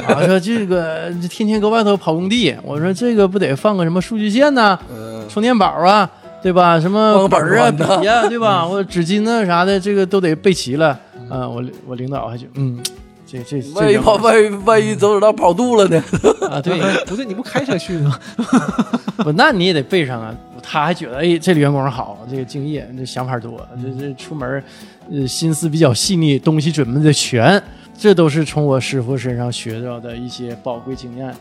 [0.08, 6.10] 啊，说这个这天天搁外头跑工地，我说这个不得放个什么数据线呐、嗯，充电宝啊，
[6.42, 6.80] 对吧？
[6.80, 8.64] 什么本儿啊、笔啊、对吧？
[8.68, 10.98] 或者纸巾啊啥的，这个都得备齐了。
[11.30, 12.78] 啊，我我领导还就嗯，
[13.26, 16.04] 这这这万一跑万一万一走走道跑肚了呢？
[16.52, 18.20] 啊，对，不对，你不开车去吗？
[19.18, 20.36] 不，那你也得备上啊。
[20.62, 24.64] 他还觉得，哎，这里员工好，这个敬业，这想法多，这这出门，
[25.12, 27.62] 呃，心思比较细腻，东西准备的全，
[27.98, 31.34] 这都是从我师傅身上学到的一些宝贵经验，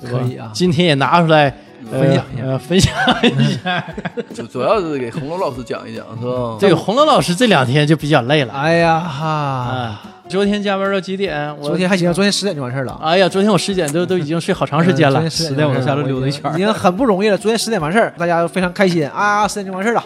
[0.00, 0.18] 对吧？
[0.18, 0.50] 可以啊。
[0.54, 1.54] 今天也拿出来、
[1.90, 2.44] 呃、分享一下。
[2.44, 3.84] 呃，分享一下。
[4.34, 6.56] 主主要是给红楼老师讲一讲，是吧？
[6.60, 8.52] 这个红楼老师这两天就比较累了。
[8.52, 11.52] 哎呀哈，啊，昨天加班到几点？
[11.58, 12.96] 我昨天还行，昨天十点就完事儿了。
[13.02, 15.28] 哎呀，昨天我十点都都已经睡好长时间了昨天。
[15.30, 17.36] 十十点我就完事儿了下楼溜达一圈儿已经很不容易了。
[17.36, 20.04] 昨天十点完事儿，大家都非常开心啊，十点就完事儿了。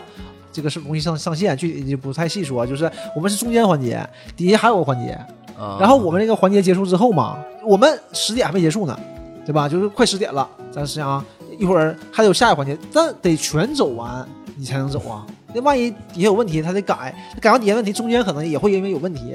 [0.51, 4.01] 这个是容易上上线，具体就不太细说，就是我们是中间环节，
[4.35, 5.11] 底下还有个环节，
[5.59, 8.99] 啊然后我们这个环节结束之后嘛，我们十点还没结束呢，
[9.45, 9.69] 对吧？
[9.69, 11.23] 就是快十点了，咱想啊，
[11.59, 15.27] 一会儿还有下一个环节，但得全走完你才能走啊。
[15.53, 19.35] 那万一底下有问题，他得改，改完底下问题，中间可能也会因为有问题。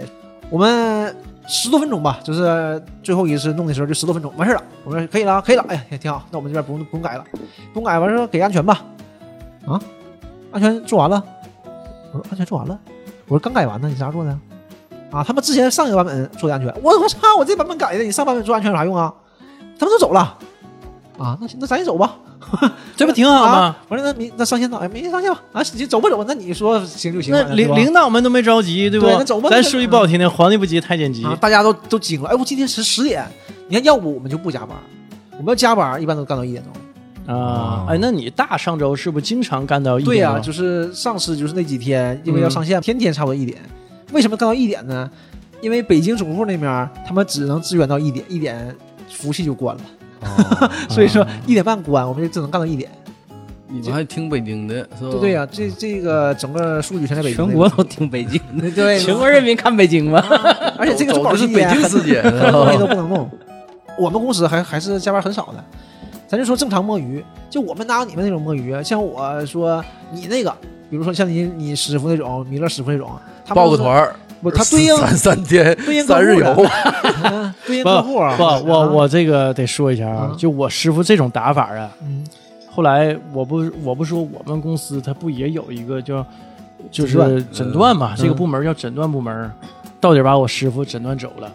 [0.50, 1.16] 我们
[1.48, 4.64] 十多分钟吧，就是最后一次弄的时候就十多分钟，完事了。
[4.84, 7.24] 我说可以了，可以了，哎呀也，挺好，那我们这边不用不用改了，
[7.74, 8.84] 不用改，完事儿给安全吧。
[9.68, 9.80] 啊，
[10.52, 11.24] 安全做完了。
[12.12, 12.80] 我说安全做完了。
[13.28, 14.32] 我说刚改完呢，你啥时候做的？
[15.12, 19.14] 啊，他们之前上一个版本做的安全，我我操，我这版本改的，你上版本做安全有啥用啊？
[19.78, 20.38] 他们都走了。
[21.20, 22.16] 啊，那行那咱也走吧。
[22.96, 23.52] 这不挺好吗？
[23.52, 23.78] 啊？
[23.90, 25.42] 完了，那明那上线了，哎，明天上线吧。
[25.52, 26.24] 啊，你走不走？
[26.24, 27.34] 那你说行就行。
[27.34, 29.06] 那领领导们都没着急，对不？
[29.06, 31.24] 对那走吧咱说句不好听的，皇帝不急太监急。
[31.26, 32.30] 啊，大家都都惊了。
[32.30, 33.26] 哎，我今天十十点，
[33.68, 34.78] 你看，要不我们就不加班，
[35.34, 37.36] 我们要加班，一般都干到一点钟。
[37.36, 43.58] 啊，哎，那你大上周是不是经常干到一对呀、就是上次就是那几天，因为要上线，天天差不多一点。
[44.14, 45.08] 为什么干到一点呢？
[45.62, 48.74] 因为北京总部那边他们只能支援到一点，一点
[49.10, 49.82] 服务器就关了，
[50.90, 52.90] 所以说一点半关，我们就只能干到一点。
[53.72, 55.12] 你们还听北京的是吧？
[55.12, 60.20] 对对呀、这这个整个数据全在北京，全国都听北京的， 对，全国人民看北京嘛？
[60.76, 63.30] 而且这个是保走的是，北京时间东西都不能弄。
[63.98, 65.64] 我们公司还还是加班很少的，
[66.28, 68.82] 咱就说正常摸鱼，就我们哪有你们那种摸鱼啊？
[68.82, 70.52] 像我说你那个，
[70.90, 73.12] 比如说像你你师傅那种，米勒师傅那种，
[73.50, 76.46] 报个团儿，不，他对应三三天对应客三日游，
[77.24, 78.36] 嗯 对应客户啊。
[78.38, 78.88] 不，我啊。
[78.88, 82.26] 我这个得说一下啊嗯，就我师傅这种打法啊，嗯
[82.72, 86.26] 后来我不我不说我们公司他不也有一个叫
[86.90, 89.52] 就是诊断嘛，嗯这个部门叫诊断部门，
[90.00, 91.52] 到底把我师傅诊断走了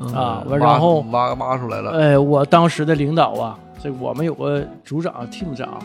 [0.00, 5.78] 嗯啊，完然后挖挖出来了，哎，我当时的领导啊，这我们有个组长 team 长，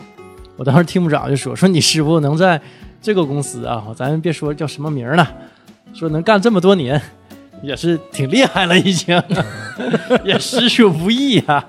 [0.56, 2.60] 我当时 team 长就说说你师傅能在
[3.00, 5.28] 这个公司啊，咱别说叫什么名了，
[5.94, 7.00] 说能干这么多年，
[7.62, 9.20] 也是挺厉害了，已经，
[10.24, 11.64] 也实属不易啊。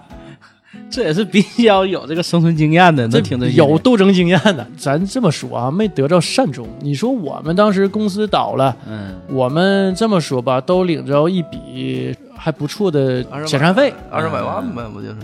[0.90, 6.68] 这也是比较有这个生存经验的，这能听得进有斗争经验的，咱这么说啊，没得着善终。
[6.80, 15.16] 你说我们当时公司倒了，嗯，我们这么说吧，都领着一笔还不错的遣散费，二十百万呗，不就是？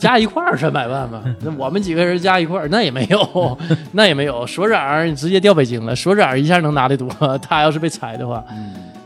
[0.00, 3.58] 加一块儿三百万吧， 那我们几个人加一块儿，那也没有，
[3.92, 4.46] 那也没有。
[4.46, 7.08] 所长直接调北京了，所长一下能拿得多，
[7.38, 8.42] 他要是被裁的话。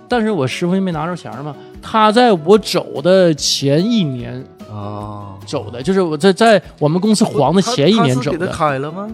[0.08, 8.52] 但是我师傅就没拿着钱嘛，他在我走的前一年啊，走的，就是我在在我们公司黄的前一年走他是给他的。
[8.52, 9.08] 开了吗？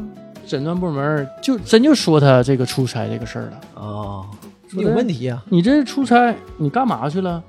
[0.46, 3.82] 诊断部门就真就说他这个出差这个事儿了。
[3.82, 4.26] 啊，
[4.72, 7.42] 你有问题呀、你这出差你干嘛去了？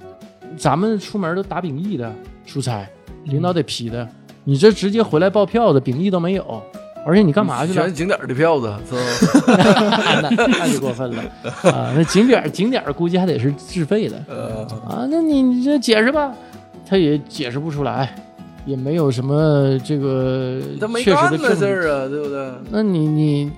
[0.56, 2.14] 咱们出门都打秉义的
[2.46, 2.88] 出差，
[3.24, 4.08] 领导得批的。
[4.44, 6.62] 你这直接回来报票的，秉义都没有，
[7.06, 7.86] 而且你干嘛去了全？
[7.90, 8.96] 是景点的票子是
[9.48, 9.52] 吧？
[10.22, 11.24] 那那就过分了
[11.64, 11.94] 啊！
[11.96, 15.08] 那景点景点估计还得是自费的呃，啊。
[15.10, 16.32] 那你你这解释吧，
[16.88, 18.16] 他也解释不出来，
[18.66, 21.66] 也没有什么这个他没确实干那事的证据。
[21.66, 22.52] 儿啊，对不对？
[22.70, 23.52] 那你你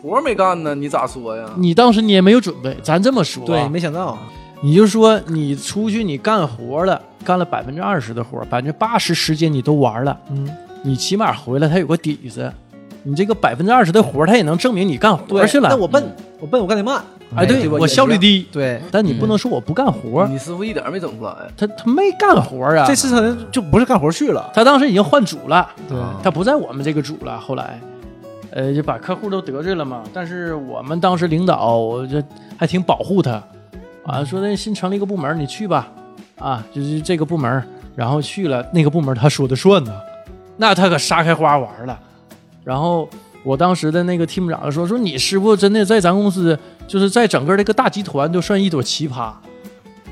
[0.00, 1.50] 活没干呢，你咋说呀？
[1.56, 4.16] 你当时你也没有准备，咱这么说啊，对，没想到，
[4.62, 10.48] 你就说你出去你干活了，干了百分之二十的活，百分之八十时间你都玩了，嗯，
[10.82, 12.50] 你起码回来他有个底子，
[13.02, 15.68] 你这个百分之二十的活，他也能证明你干活对，去了。
[15.68, 16.02] 那我笨，
[16.40, 17.04] 我笨，我干得慢，
[17.36, 22.86] 哎，对我效率低，对，但你不能说我不干活，你师傅一点儿没整出来，他他没干活啊。
[22.86, 27.38] 这次他就不是干活去了，他当时已经换组了，对啊他不在我们这个组了。
[27.38, 27.78] 后来，
[28.52, 30.02] 呃，就把客户都得罪了嘛。
[30.14, 32.24] 但是我们当时领导我这
[32.56, 33.42] 还挺保护他，
[34.06, 35.88] 啊，说那新成立一个部门，你去吧，
[36.38, 37.62] 啊，就是这个部门，
[37.96, 39.92] 然后去了那个部门，他说的算呢，
[40.56, 41.98] 那他可杀开花玩了。
[42.64, 43.08] 然后
[43.42, 49.32] 我当时的那个 team 长说说你师傅真的在咱公司，就是在整个这个大集团都算一朵奇葩。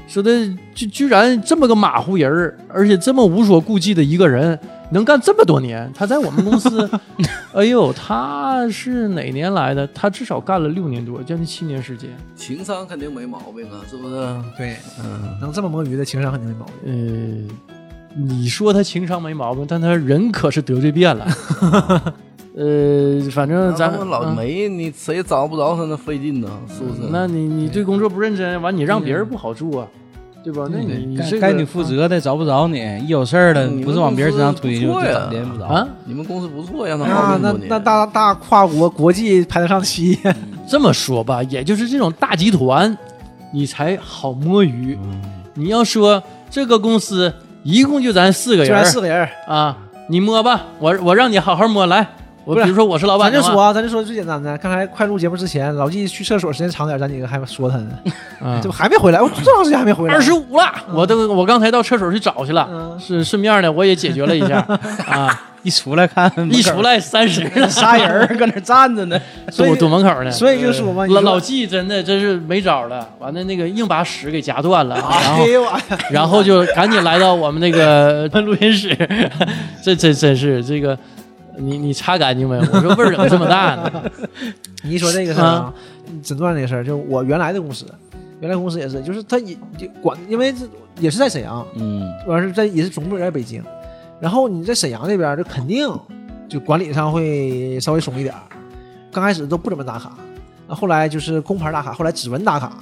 [0.08, 0.30] 说的
[0.74, 4.58] 居居然这么个马虎人，而且这么无所顾忌的一个人，
[4.90, 5.90] 能干这么多年。
[5.94, 6.88] 他在我们公司，
[7.54, 9.86] 哎呦，他是哪年来的？
[9.88, 12.10] 他至少干了六年多，将近七年时间。
[12.34, 14.14] 情商肯定没毛病啊，是不是？
[14.56, 17.48] 对，嗯，能这么摸鱼的情商肯定没毛病。
[17.48, 17.54] 呃，
[18.16, 21.26] 你说他情商没毛病，但他人可是得罪遍了。
[22.56, 27.10] 呃，反正咱咱们老嗯没你谁也找不着他那费劲呢，是不是？
[27.10, 29.88] 那你你对工作不认真，完你让别人不好做啊，
[30.46, 30.68] 对吧？
[30.70, 35.64] 那你该该你负责的找不着你，一有事儿了嗯不是往别人身上推，就就你们公司不错呀找别人不着。
[35.66, 35.88] 啊？
[36.04, 40.36] 你们公司不错，让他啊好，这么多年那那大大跨国国际排得上企业，
[40.70, 42.96] 这么说吧，也就是这种大集团，
[43.52, 44.96] 你才好摸鱼。
[45.54, 47.32] 你要说这个公司
[47.64, 49.76] 一共就咱四个人就咱四个人，啊，
[50.08, 52.06] 你摸吧，我我让你好好摸来。
[52.46, 57.90] 我比如说我是老板，咱就说啊，咱就说最简单的，刚才快录节目之前，老纪去厕所时间长点，咱几个还说他呢，
[58.40, 59.20] 啊这不还没回来？
[59.20, 64.58] 我这长时间还没回来，二十五了，我都我刚才到厕所去找去了，嗯是顺便呢我也解决了一下
[65.10, 70.30] 啊， 一出来看，一出来三十了，仨人搁那站着呢，所以堵堵门口呢。
[70.30, 75.80] 所以就说嘛，老老纪真的真是没招了，完了那个硬把屎给夹断了，然后哎呦我呀，
[76.12, 78.96] 然后就赶紧来到我们那个录音室，
[79.82, 80.96] 这这真是这个，
[81.58, 82.56] 你你擦干净没？
[82.58, 84.10] 我说味儿怎么这么大呢？
[84.82, 85.72] 你一说这个事儿啊，
[86.22, 87.86] 诊断这个事儿，就我原来的公司，
[88.40, 90.66] 原来公司也是，就是他也也管，因为这
[91.00, 93.62] 也是在沈阳，嗯，完事在也是总部也在北京，
[94.20, 95.88] 然后你在沈阳这边就肯定
[96.48, 98.42] 就管理上会稍微松一点儿，
[99.10, 100.12] 刚开始都不怎么打卡，
[100.68, 102.78] 那后来就是工牌打卡，后来指纹打卡，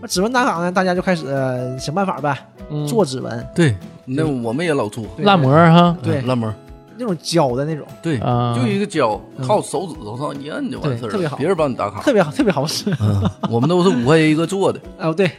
[0.00, 2.36] 那指纹打卡呢，大家就开始呃想办法呗，
[2.70, 5.04] 嗯做指纹，对，那我们也老做。
[5.16, 5.24] 对。
[5.24, 6.20] 蜡膜哈，对。
[6.22, 6.52] 嗯烂膜，
[6.98, 8.54] 那种胶的那种，对，啊。
[8.54, 11.36] 就一个胶嗯靠手指头上一摁就完事儿特别好。
[11.36, 12.00] 别人帮你打卡。
[12.02, 12.90] 特别好，特别好使。
[13.00, 14.80] 嗯，我们都是五块钱一个做的。
[14.98, 15.30] 哦，对，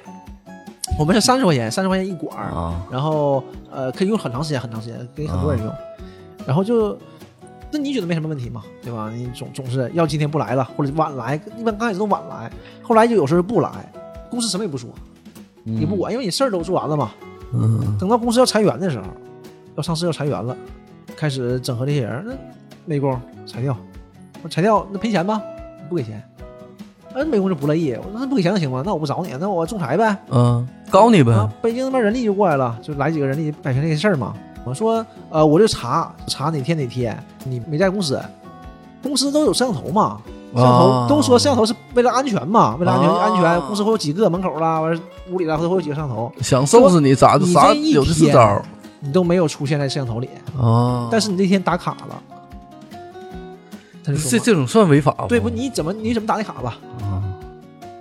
[0.98, 5.74] 我们是三十块钱，三十块钱一管儿，啊，然后呃可以用很长时间，很长时间，给很多人用。
[6.48, 6.98] 然后就
[7.72, 9.12] 那你觉得没什么问题嘛，对吧？
[9.14, 13.70] 你总总是要今天不来了，或者晚来，一般刚开始都晚来，后来就有时候不来，
[14.30, 14.90] 公司什么也不说，
[15.66, 17.12] 也不管，因为你事儿都做完了嘛。
[17.54, 19.06] 嗯，等到公司要裁员的时候，
[19.76, 20.56] 要上市要裁员了，
[21.20, 22.34] 开始整合这些人，那
[22.86, 23.76] 美工裁掉，
[24.42, 25.42] 我裁掉那赔钱吧？
[25.90, 26.24] 不给钱。
[27.14, 28.82] 那美工就不乐意，我说那不给钱能行吗？
[28.86, 30.16] 那我不找你，那我仲裁呗。
[30.30, 31.34] 嗯，告你呗。
[31.34, 34.34] 啊，北京那边人力就过来了，就来几个人力摆平这些事儿嘛。
[34.64, 38.18] 我说，呃，我就查查哪天哪天你没在公司，
[39.04, 40.22] 公司都有摄像头嘛，
[40.56, 44.98] 摄像头、啊都说摄像头是为了安全嘛，为了安全、啊安全，公司会有几个门口啦，完
[45.32, 48.64] 屋里啦，会会有几个摄像头，想收拾你咋你咋有的是招儿
[49.00, 51.08] 你都没有出现在摄像头里，啊。
[51.12, 52.22] 但是你那天打卡了，
[54.04, 55.28] 他就说这这种算违法不？
[55.28, 55.50] 对不？
[55.50, 56.78] 你怎么你怎么打的卡吧？
[57.02, 57.24] 啊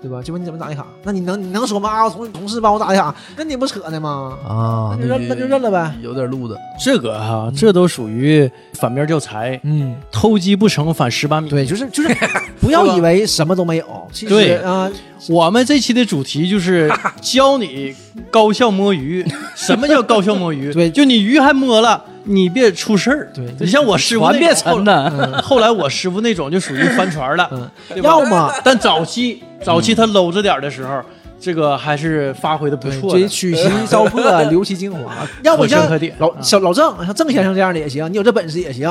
[0.00, 0.22] 对吧？
[0.22, 1.90] 就问你怎么打的卡，那你能你能说吗？
[1.90, 4.38] 啊，我同同事帮我打的卡，那你不扯呢吗？
[4.46, 5.92] 啊，那就认那就认了呗。
[6.00, 6.56] 有点路子。
[6.80, 11.50] 这个哈、这都属于反面教材，嗯，偷鸡不成反蚀把米。
[11.50, 12.16] 对，就是就是，
[12.60, 14.88] 不要以为什么都没有，其实啊，
[15.28, 17.94] 我们这期的主题就是 教你
[18.30, 19.24] 高效摸鱼。
[19.54, 20.70] 什么叫高效摸鱼？
[20.74, 23.28] 对就你鱼还摸了，你别出事儿。
[23.34, 25.12] 对你像我师傅船别那种沉呐。
[25.12, 31.02] 嗯 后来我师傅那种就属于翻船了，嗯，要么但早期早期他搂着点儿的时候，
[31.40, 33.20] 这个还是发挥的不错的。
[33.20, 35.12] 这取其糟粕，留其精华。
[35.42, 38.88] 要不像老啊小老郑，像郑先生这样的也行，你有这本事也行。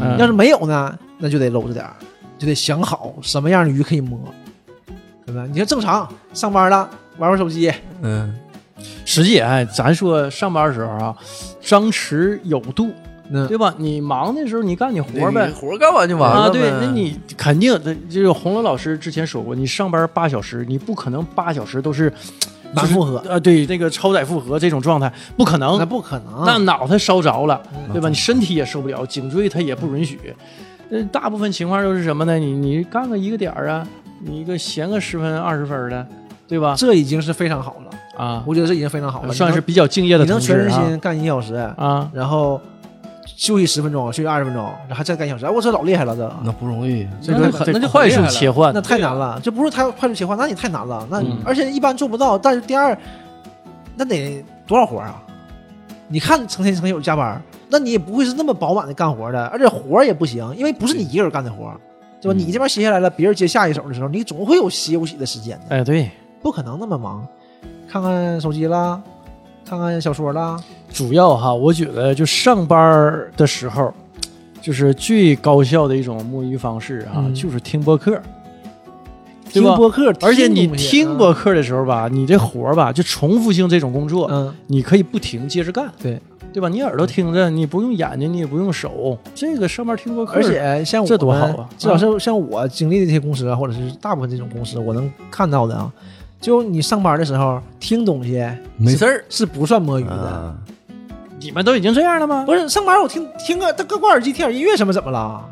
[0.00, 1.84] 嗯要是没有呢，那就得搂着点，
[2.38, 4.18] 就得想好什么样的鱼可以摸，
[5.26, 5.44] 对吧？
[5.50, 8.32] 你看正常上班了，玩玩手机，嗯，
[9.04, 11.16] 实际哎，咱说上班的时候啊，
[11.60, 12.92] 张弛有度，
[13.30, 13.74] 嗯，对吧？
[13.76, 15.52] 你忙的时候你干你活呗你。
[15.52, 22.12] 活干完就完了啊，对，那你肯定，这就是洪楼老师之前说过，你上班八小时，你不可能八小时都是
[22.72, 26.44] 满负荷，啊，对，那个超载负荷这种状态不可能那，不可能。
[26.46, 28.08] 那脑袋烧着了，嗯对吧？
[28.08, 30.20] 你身体也受不了，颈椎它也不允许。
[30.88, 32.38] 那，大部分情况都是什么呢？
[32.38, 33.84] 你你干个一个点儿啊，
[34.24, 36.06] 你一个闲个十分二十分的，
[36.48, 36.74] 对吧？
[36.76, 42.10] 这已经是非常好了，啊，我觉得这已经非常好了，算是比较敬业的能你能全身心干一小时，啊。
[42.12, 42.60] 然后
[43.24, 46.36] 休息十分钟，休息二十分钟，然后再干一小时，哎，我这老厉害了，这。
[46.42, 47.06] 那不容易。
[47.20, 48.72] 这个那很那就快速切换。
[48.72, 51.38] 那，太难了，这不是太快速切换，那你太难了，那、嗯。
[51.44, 52.38] 而且一般做不到。
[52.38, 52.96] 但是第二，
[53.96, 55.22] 那得多少活啊？
[56.08, 61.74] 你看成天成天有加班，那你也不会是那么饱满的干活的，而且活也不行，因为不是你一个人干的活儿，
[62.20, 62.36] 对吧？
[62.36, 62.38] 嗯。
[62.38, 66.10] 你这边歇下来了，别人接下一手的时候，你总会有休息的时间的，哎，对，
[66.42, 67.26] 不可能那么忙。
[67.88, 69.00] 看看手机啦，
[69.64, 70.58] 看看小说啦，
[70.92, 73.92] 主要哈，我觉得就上班的时候，
[74.60, 77.34] 就是最高效的一种摸鱼方式啊，嗯。
[77.34, 78.20] 就是听播客，
[79.48, 86.20] 听播客，而且你听播，客的时候吧，你这活儿吧，就重复性这种工作，嗯，你可以不停接着干，对
[86.56, 86.70] 对吧？
[86.70, 95.92] 你耳朵听着，你不用眼睛，你也不用手，这个上班听播客，而且像我这多好啊至少是像我经历的这些公司啊，或者是大部分这种公司，我能看到的啊，
[96.40, 98.42] 就你上班的时候听东西
[98.78, 100.10] 没事儿是不算摸鱼的。
[100.10, 100.54] 啊，
[101.38, 102.44] 你们都已经这样了吗？
[102.46, 105.44] 不是上班我听听个戴个挂耳机听点音乐什么怎么了？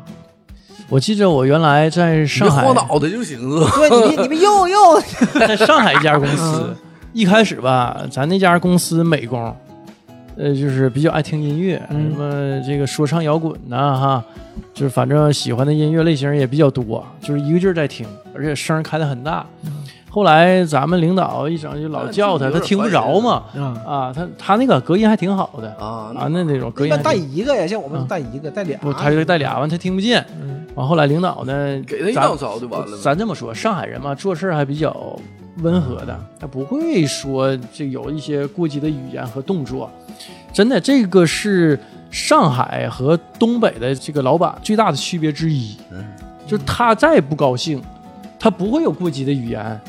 [0.89, 3.69] 我记着我原来在上海别晃脑袋就行了。
[3.75, 4.99] 对，你们你们又 又
[5.39, 6.75] 在上海一家公司嗯，
[7.13, 9.55] 一开始吧，咱那家公司美工，
[10.37, 14.25] 呃，就是比较爱听音乐，嗯什么这个说唱摇滚呐、哈，
[14.73, 19.45] 就是反正喜欢的音乐类型也比较多，就是一个劲儿在听，而且声儿开的很大。
[19.65, 19.71] 嗯
[20.15, 26.89] 后来咱们领导一整就老叫他，他听不着嘛，啊，啊，他他那个隔音还挺好的啊啊，那那种隔音。
[26.89, 30.25] 那带一个呀，像我们嗯带一个带俩，不，他就带俩，完他听不见。
[30.41, 32.97] 嗯完后来领导呢，给他一咱道勺就完了。
[33.03, 35.19] 咱这么说，上海人嘛，做事还比较
[35.63, 39.91] 温和的，他不会说这有一些过激的语言和动作。
[40.55, 41.77] 真的，这个是
[42.09, 45.75] 上海和东北的这个老板最大的区别之一。
[45.91, 46.01] 嗯，
[46.47, 47.83] 就是他再不高兴，
[48.39, 49.81] 他不会有过激的语言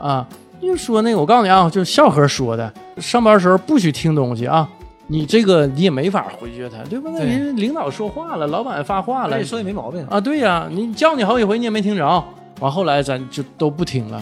[0.00, 0.26] 啊。
[0.60, 4.68] 就说那个，我告诉你啊，就是笑呵说的，上班时候不许听东西啊。
[5.06, 7.10] 你这个你也没法回绝他，对吧？
[7.14, 10.04] 那对人领导说话了，老板发话了而且，说也没毛病。
[10.10, 12.24] 啊，对呀、你叫你好几回你也没听着，
[12.58, 14.20] 完后来咱就都不听了。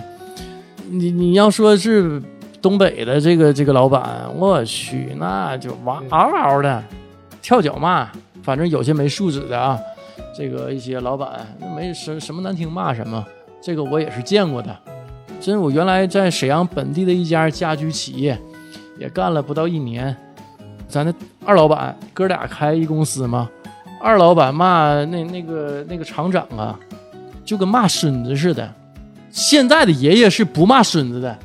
[0.91, 2.23] 你你要说是
[2.67, 6.83] 东北的这个这个老板，我去，那就哇嗷嗷的
[7.41, 8.11] 跳脚骂，
[8.43, 9.79] 反正有些没素质的啊，
[10.37, 11.47] 这个一些老板
[11.77, 13.25] 没什什么难听骂什么，
[13.63, 14.77] 这个我也是见过的。
[15.41, 18.37] 真，我原来在沈阳本地的一家家居企业
[18.99, 20.17] 也干了不到一年，
[20.89, 21.15] 咱那
[21.45, 23.49] 二老板哥俩开一公司嘛，
[24.03, 26.77] 二老板骂那那个那个厂长啊，
[27.45, 28.69] 就跟骂孙子似的。
[29.31, 31.39] 现在的爷爷是不骂孙子的，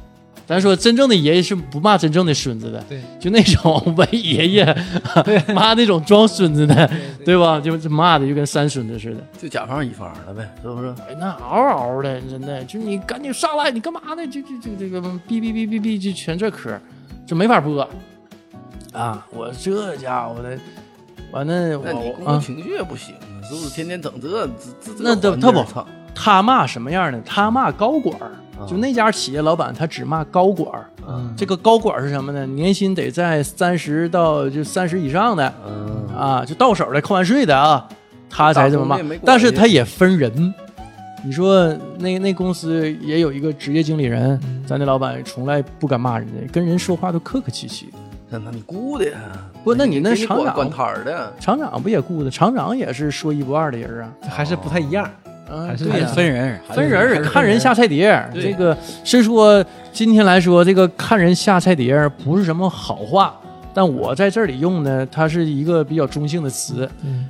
[0.47, 4.65] 咱说真正的爷爷是不骂真正的孙子的，对，就那种伪爷爷
[5.53, 6.89] 骂那种装孙子的，
[7.23, 7.59] 对吧？
[7.59, 9.21] 就是骂的就跟三孙子似的。
[9.39, 10.89] 就甲方乙方了呗，是不是？
[11.07, 14.27] 哎，那嗷嗷的，真的，就你赶紧上来，你干嘛呢？
[14.27, 16.77] 就就就这个哔哔哔哔哔，就全这嗑，
[17.25, 17.87] 就没法播
[18.91, 19.25] 啊！
[19.31, 20.59] 我这家伙的，
[21.31, 23.15] 完了那你我啊，工作情绪也不行，
[23.47, 23.69] 是不是？
[23.69, 25.65] 天天整这这这这那他他不，
[26.13, 27.21] 他骂什么样的？
[27.21, 28.13] 他骂高管
[28.67, 30.85] 就那家企业老板，他只骂高管儿。
[31.07, 32.45] 嗯这个高管儿是什么呢？
[32.45, 37.87] 年薪得在三十到就三十以上的嗯，啊，就到手的扣完税的啊，
[38.29, 38.99] 他才这么骂。
[39.25, 40.53] 但是他也分人。
[41.23, 47.93] 你说那那公司也有一个职业经理人，嗯咱那老板从来不敢骂人家，跟人说话都客客气气的。
[48.29, 49.19] 那那你雇的呀？
[49.63, 52.31] 不那你那厂长管管摊儿的，厂长不也雇的？
[52.31, 54.11] 厂长也是说一不二的人啊。
[54.29, 55.07] 还是不太一样。
[55.51, 56.05] 嗯，还是对呀。
[56.05, 63.39] 还是分人，分人看人下菜碟这个是说今天来说，这个看人下菜碟不是什么好话，
[63.73, 66.89] 但我在这里用呢，它是一个比较中性的词。
[67.03, 67.27] 嗯，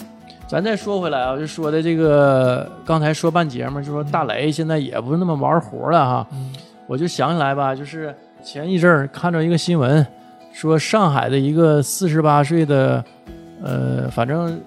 [0.47, 6.51] 咱再说回来啊，就说的这个刚才说半节目，就说大雷现在也不是那么玩活了哈，嗯。
[6.87, 8.13] 我就想起来吧，就是
[8.43, 10.05] 前一阵儿看着一个新闻，
[10.51, 13.01] 说上海的一个四十八岁的，
[13.63, 14.59] 呃，反正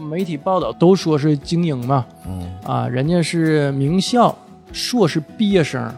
[0.00, 4.34] 媒体报道都说是精英嘛，嗯，啊，人家是名校
[4.72, 5.92] 硕士毕业生，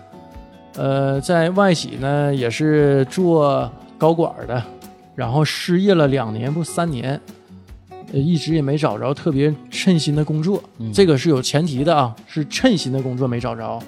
[0.77, 4.63] 呃，在外企呢也是做高管的，
[5.15, 7.19] 然后失业了两年不三年，
[8.13, 13.81] 呃，一直也没找着特别称心的工作，这个是有前提的啊，是称心的工作没找着，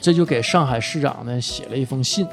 [0.00, 2.26] 这就给上海市长呢写了一封信，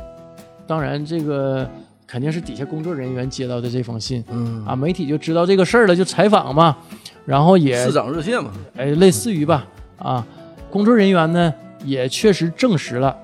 [0.68, 1.68] 当然这个
[2.14, 4.24] 肯定是底下工作人员接到的这封信。
[4.30, 4.64] 嗯。
[4.68, 6.78] 啊，媒体就知道这个事儿了，就采访嘛，
[7.26, 9.66] 然后也市长热线嘛，哎，类似于吧，
[9.98, 10.24] 啊，
[10.70, 11.52] 工作人员呢
[11.84, 13.18] 也确实证实了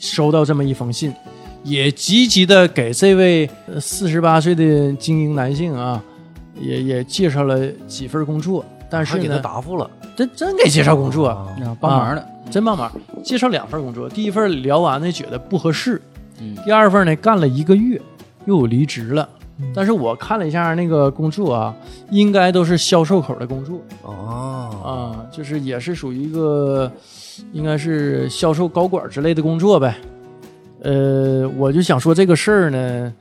[0.00, 1.14] 收到这么一封信，
[1.62, 3.48] 也积极的给这位
[3.80, 6.02] 四十八岁的精英男性啊，
[6.60, 12.90] 也也介绍了几份工作，但是还给他，答复了，真真给介绍工作，啊啊帮忙的，真帮忙，
[13.22, 16.02] 介绍两份工作，第一份聊完呢觉得不合适，
[16.40, 18.00] 嗯第二份呢干了一个月
[18.46, 19.28] 又离职了。
[19.74, 21.76] 但是我看了一下那个工作啊，
[22.10, 26.90] 应该都是销售口的工作，哦，啊，就是也是属于一个，
[27.52, 29.94] 应该是销售高管之类的工作呗。
[30.82, 33.12] 呃，我就想说这个事儿呢，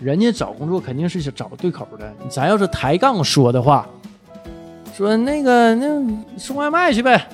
[0.00, 2.12] 人家找工作肯定是想找对口的。
[2.28, 3.86] 咱要是抬杠说的话，
[4.92, 5.86] 说那个那
[6.36, 7.28] 送外卖去呗，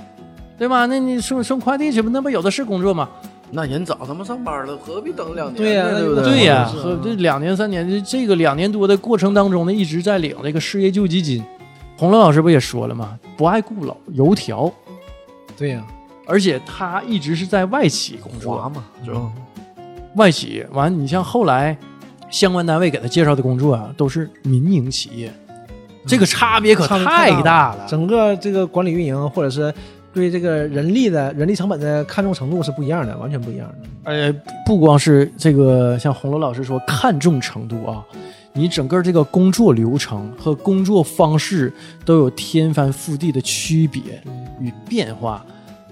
[0.59, 0.85] 对吧？
[0.85, 3.09] 那你送送快递去吧，那不有的是工作吗？
[3.55, 5.59] 那人早他妈上班了，何必等两年呢？
[5.59, 6.73] 对呀对不那对呀、
[7.03, 11.45] 这两年三年，这这个两年多的过程当中呢，一直在领这个失业救济金。
[11.99, 13.19] 洪乐老师不也说了吗？
[13.37, 14.73] 不爱顾老油条。
[15.55, 15.85] 对呀，
[16.27, 19.31] 而且他一直是在外企工作，嘛，是吧？
[20.17, 21.77] 外企完，你像后来
[22.31, 25.33] 相关单位给他介绍的工作啊，都是民营企业，
[26.07, 27.87] 这个差别可太大大了。
[27.87, 29.73] 整个这个管理运营或者是
[30.13, 34.11] 对这个人力的人力成本的看重程度是不一样的，完全不一样的。
[34.11, 34.33] 呃，
[34.67, 38.05] 不光是这个，像红罗老师说看重程度啊，
[38.53, 41.73] 你整个这个工作流程和工作方式
[42.05, 44.03] 都有天翻覆地的区别
[44.61, 45.45] 与变化。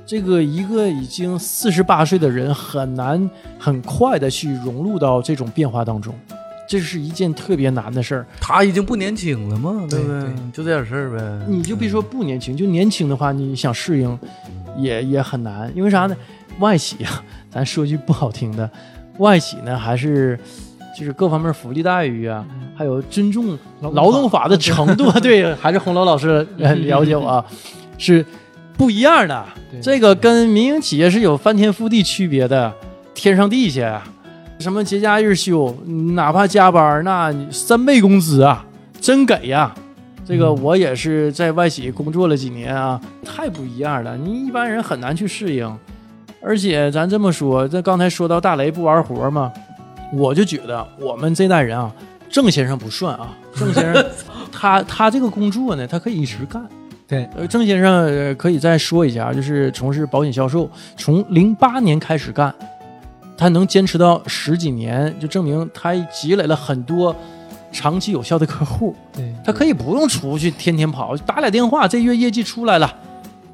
[0.05, 6.13] 这个一个已经四十八岁的人很难很快的去融入到这种变化当中，
[6.71, 8.25] 这是一件特别难的事儿。
[8.41, 10.31] 他已经不年轻了嘛，对不对对？
[10.53, 11.45] 就这点事儿呗。
[11.49, 14.17] 你就别说不年轻，就年轻的话，你想适应
[14.77, 16.17] 也也很难，因为啥呢？
[16.61, 18.71] 外企啊，咱说句不好听的，
[19.19, 20.39] 外企呢还是
[20.97, 22.47] 就是各方面福利待遇啊，
[22.77, 27.45] 还有尊重劳动法的程度， 对，还是洪楼老师呃了解我啊，
[27.99, 28.25] 是
[28.77, 29.45] 不一样的。
[29.83, 32.73] 这个跟民营企业是有翻天覆地区别的，
[33.13, 34.01] 天上地下。
[34.61, 35.75] 什么节假日休，
[36.15, 38.63] 哪怕加班，那三倍工资啊，
[39.01, 39.75] 真给呀！
[40.23, 45.79] 这个我也是在外企工作了几年啊，太不一样了，你一般人很难去适应。
[46.43, 49.51] 而且咱这么说，这刚才说到大雷不玩活嘛，
[50.13, 51.91] 我就觉得我们这代人啊，
[52.29, 54.05] 郑先生不算啊， 郑先生
[54.53, 56.63] 他他这个工作呢，他可以一直干。
[57.09, 62.55] 对，呃，郑先生呃可以再说一下，就是从事保险销售，从零八年开始干，
[63.41, 67.17] 他能坚持到十几年，就证明他积累了很多
[67.73, 68.95] 长期有效的客户。
[69.15, 72.95] 对，他可以不用出去天天跑，打俩电话，这月业绩出来了，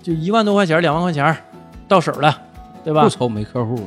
[0.02, 1.36] 就一万多块钱、两万块钱
[1.86, 2.36] 到手了，
[2.82, 3.04] 对吧？
[3.04, 3.08] 不？
[3.08, 3.78] 愁没客户，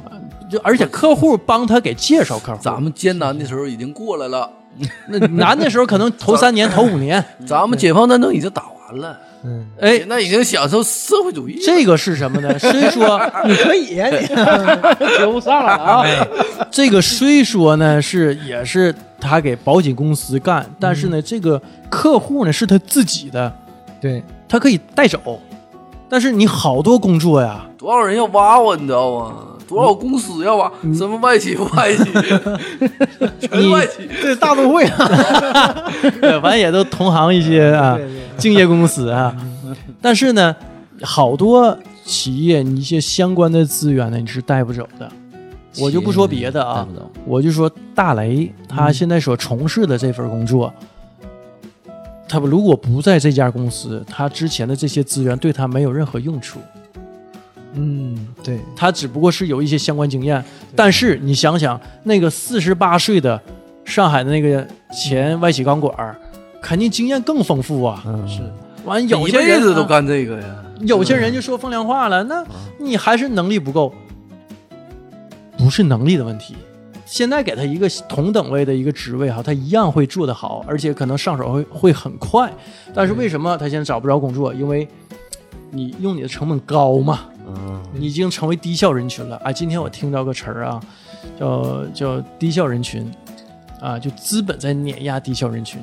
[0.50, 4.50] 就而且客户帮他给介绍客户，咱们艰难的时候已经过来了，
[5.10, 11.62] 那 难的时候可能头三年、头五年，咱们解放战争已经打完了，嗯，哎，那已经享受社会主义了。
[11.66, 12.54] 这个是什么呢？
[12.60, 14.28] 虽说你可以呀，你
[15.18, 16.04] 接不上了啊，
[16.70, 23.54] 这个虽说呢是也是他给保险公司干，但是呢，这个客户呢是他自己的，
[24.02, 25.40] 对，他可以带走。
[26.12, 29.36] 但是你好多工作呀，多少人要挖我，你知道吗？
[29.68, 30.72] 多少公司要挖？
[30.98, 32.04] 什么外企外企，
[33.40, 34.10] 全是外企。
[34.20, 35.86] 这大都会啊，
[36.42, 39.36] 反正也都同行一些啊，对对敬业公司啊。
[40.02, 40.56] 但是呢，
[41.02, 45.12] 好多企业你一些相关的资源呢，你是带不走的。
[45.80, 46.86] 我就不说别的啊
[47.26, 50.74] 我就说大雷他现在所从事的这份工作，
[52.28, 56.60] 他如果不在这家公司，他之前的这些资源对他没有任何用处，
[57.76, 60.44] 嗯，对，他只不过是有一些相关经验。
[60.76, 63.40] 但是你想想，那个四十八岁的
[63.86, 66.20] 上海的那个前外企钢管儿，
[66.62, 68.04] 肯定经验更丰富啊。
[68.06, 68.42] 嗯是
[68.86, 70.64] 完有些人啊辈子都干这个呀。
[70.82, 72.44] 有些人就说风凉话了，那
[72.80, 73.94] 你还是能力不够，
[75.58, 76.56] 不是能力的问题。
[77.06, 82.52] 现在给他一个同等位的一个职位哈，他一样会做得好，而且可能上手会会很快。
[82.94, 84.54] 但是为什么他现在找不着工作？
[84.54, 84.88] 因为
[85.72, 89.52] 你用你的成本高嘛，嗯，你已经成为低效人群了啊！
[89.52, 90.80] 今天我听到个词儿啊，
[91.38, 93.12] 叫叫低效人群
[93.82, 95.82] 啊，就资本在碾压低效人群，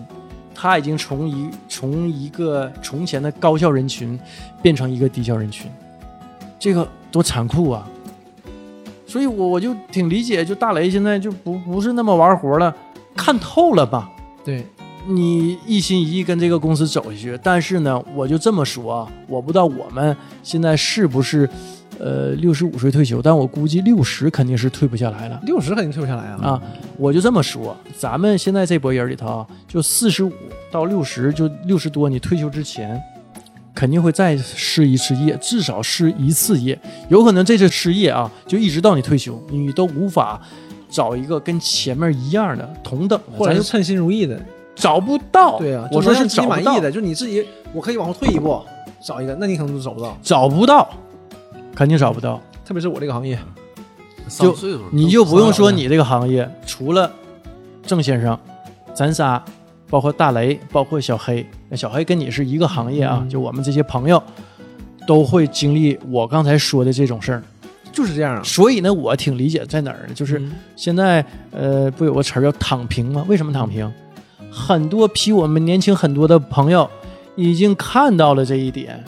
[0.59, 4.19] 他已经从一从一个从前的高效人群
[4.63, 5.71] 变成一个低效人群，
[6.59, 7.87] 这个多残酷啊！
[9.07, 12.75] 所以我我就挺理解，就大雷现在就不不是那么玩活了，
[13.15, 14.11] 看透了吧？
[14.43, 14.67] 对，
[15.07, 21.49] 你一心一意跟这个公司走下去，但是呢，我就这么说啊，我不知道我们现在是不是，
[21.99, 26.39] 呃，六十五岁退休，但我估计六十肯定是退不下来了六十肯定退不下来啊。
[26.43, 26.63] 啊。
[26.97, 30.33] 我就这么说，咱们现在这波人里头啊，就四十五
[30.71, 33.01] 到六十，就六十多，你退休之前。
[33.75, 36.81] 肯定会再失一次业，至少失一次业，
[37.11, 40.41] 有可能这次失业啊，就一直到你退休，你都无法
[40.89, 44.41] 找一个跟前面一样的同等或者是称心如意的，
[44.75, 45.59] 找不到。
[45.59, 48.59] 对啊，我说是就能让自己找不到满意的，就你自己，我可以往后退一步，
[49.05, 50.17] 找一个，那你可能都找不到。
[50.23, 50.89] 找不到，
[51.77, 52.43] 肯定找不到。
[52.65, 53.39] 特别是我这个行业，
[54.29, 57.09] 上岁数你就不用说你这个行业，除了
[57.87, 58.37] 郑先生，
[58.93, 59.41] 咱仨，
[59.89, 64.21] 包括大雷，包括小黑，那小黑跟你是一个行业啊，嗯就我们这些朋友
[65.07, 67.43] 都会经历我刚才说的这种事儿。
[67.93, 68.43] 就是这样啊。
[68.43, 70.15] 所以呢，我挺理解在哪儿呢？
[70.15, 73.25] 就是嗯现在呃，不有个词儿叫躺平吗？
[73.29, 73.91] 为什么躺平？
[74.51, 76.91] 很多比我们年轻很多的朋友
[77.37, 79.05] 已经看到了这一点，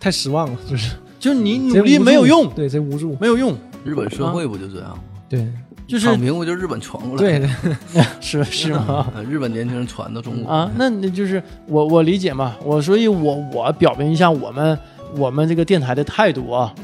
[0.00, 4.98] 太失望了，就是就是你努力没有用，对，贼无助，没有用，日本社会不就这样吗？
[5.28, 5.46] 对
[5.86, 7.48] 就是躺平不就日本传过来的？
[7.94, 9.08] 对， 是是吗？
[9.14, 14.76] 啊 日本年轻人传到中国啊，那那就是我我理解嘛，我所以我我表明一下我们
[15.16, 16.74] 我们这个电台的态度啊，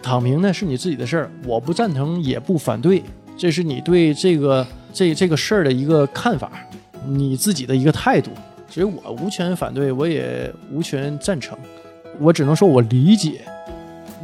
[0.00, 3.02] 躺平呢是你自己的事儿，我不赞成也不反对，
[3.36, 6.52] 这是你对这个这这个事儿的一个看法，
[7.04, 8.30] 你自己的一个态度，
[8.68, 11.58] 所以我无权反对，我也无权赞成，
[12.20, 13.40] 我只能说我理解，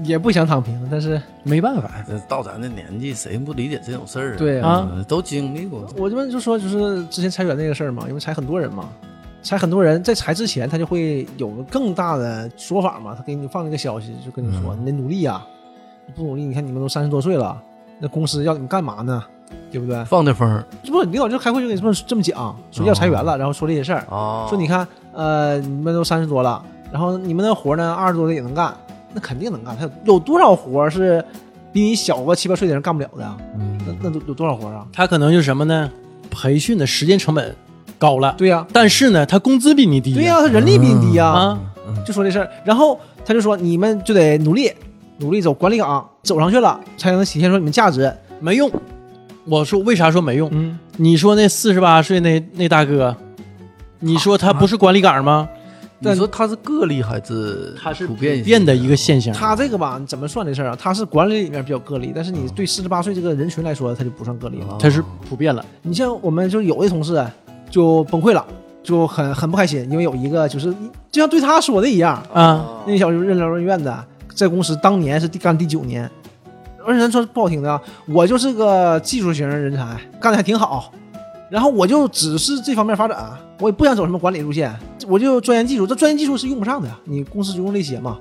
[0.04, 4.36] 也不想躺平，但是没办法这到咱这年纪，谁不理解这种事儿啊？
[4.38, 5.86] 对啊，嗯都经历过。
[5.96, 8.88] 我这边就说，就是之前裁员那个事儿嘛，因为裁很多人嘛，
[9.42, 15.42] 裁很多人，在裁之前他就会有个更大的说法嘛，他给你放那个消息，就跟你说，你得努力呀、
[16.06, 17.60] 你不努力，你看你们都三十多岁了，
[17.98, 19.22] 那公司要你们干嘛呢？
[19.70, 20.02] 对不对？
[20.04, 28.74] 放的风这不领导就开会就给这么这么讲，说要裁员了，然后说这些事儿，啊，说你看，呃，你们都三十多了，然后你们那活呢，二十多的也能干，
[29.12, 29.76] 那肯定能干。
[29.76, 31.24] 他有有多少活是
[31.72, 33.78] 比你小个七八岁的人干不了的嗯？
[33.86, 34.86] 那那都有多少活啊？
[34.92, 35.90] 他可能就是什么呢？
[36.30, 37.56] 培训的时间成本
[37.98, 41.58] 高了，对呀、但是呢，他工资比你低呀，对呀、他人力比你低呀、啊，
[42.06, 44.70] 就说这事儿，然后他就说你们就得努力，
[45.18, 48.12] 努力走管理岗，走上去了才能体现出你们价值。
[48.40, 48.70] 没用。
[49.46, 50.50] 我说为啥说没用？
[50.52, 53.16] 嗯，你说那四十八岁那那大哥，
[54.00, 55.48] 你说他不是管理岗吗？
[56.00, 59.34] 你说他是个例还是他是普遍变的一个现象。
[59.34, 60.76] 他这个吧，怎么算这事儿啊？
[60.78, 64.76] 他是管理里面比较个例，但是你对四十八岁这个人群来说，他就不算个例了。
[64.78, 67.24] 他是普遍了，你像我们就有的同事
[67.68, 68.46] 就崩溃了，
[68.82, 70.72] 就很很不开心，因为有一个就是
[71.10, 76.08] 就像对他说的一样，啊，那小子就任劳任怨的，在公司当年是第干第九年，
[76.86, 80.92] 而且咱说不好听的啊，我就是个技术型人才，干的还挺好，
[81.50, 84.74] 然后我就只是这方面发展，我也不想走什么管理路线，
[85.06, 88.18] 我就钻研技术，这钻研技术是用不上的，你公司就用这些嘛？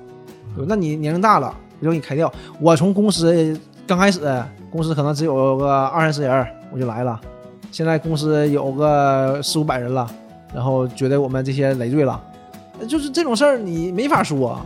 [0.66, 2.32] 那你年龄大了，我就给你开掉。
[2.60, 4.20] 我从公司刚开始，
[4.70, 7.20] 公司可能只有个二三十人，我就来了，
[7.70, 10.08] 现在公司有个四五百人了，
[10.54, 12.20] 然后觉得我们这些累赘了，
[12.88, 14.58] 就是这种事儿你没法说。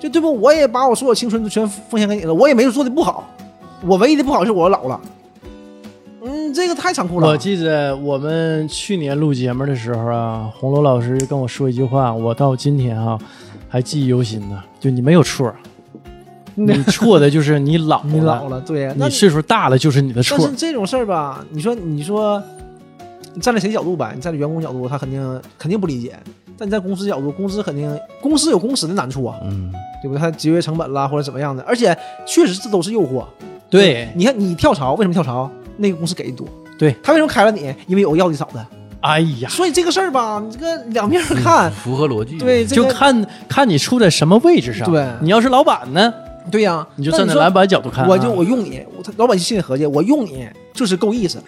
[0.00, 0.32] 就对不？
[0.40, 3.24] 我也把我所有青春都全奉献给你了，我也没有做的不好，
[3.86, 5.00] 我唯一的不好是我老了。
[6.52, 7.28] 嗯，这个太残酷了。
[7.28, 13.18] 我记得我们去年录节目的时候啊，红楼老师跟我说一句话，我到今天啊
[13.68, 14.62] 还记忆犹新呢。
[14.78, 15.52] 就你没有错，
[16.54, 20.56] 你错的就是你老你老了，对你岁数大了就是你的错但是。
[20.56, 22.42] 这种事儿吧，你说你说，
[23.34, 24.12] 你站在谁角度吧？
[24.14, 26.10] 你站在员工角度，他肯定肯定不理解；
[26.58, 29.72] 但你在公司角度，公司肯定公司有公司的难处啊，嗯，
[30.02, 30.20] 对不对？
[30.20, 31.96] 他节约成本啦，或者怎么样的，而且
[32.26, 33.24] 确实这都是诱惑。
[33.70, 35.50] 对，你看你跳槽，为什么跳槽？
[35.76, 36.46] 那个公司给的多，
[36.78, 37.74] 对他为什么开了你？
[37.86, 38.64] 因为有要的少的。
[39.00, 42.38] 哎呀，所以这个事儿吧，你这个两面儿看， 符合逻辑。
[42.38, 44.88] 对，这就看看你处在什么位置上。
[44.88, 46.14] 对你要是老板呢，
[46.52, 48.08] 对呀，你就站在老板角度看啊。
[48.08, 48.80] 我就我用你，
[49.16, 51.42] 老板心里合计，我用你就是够意思，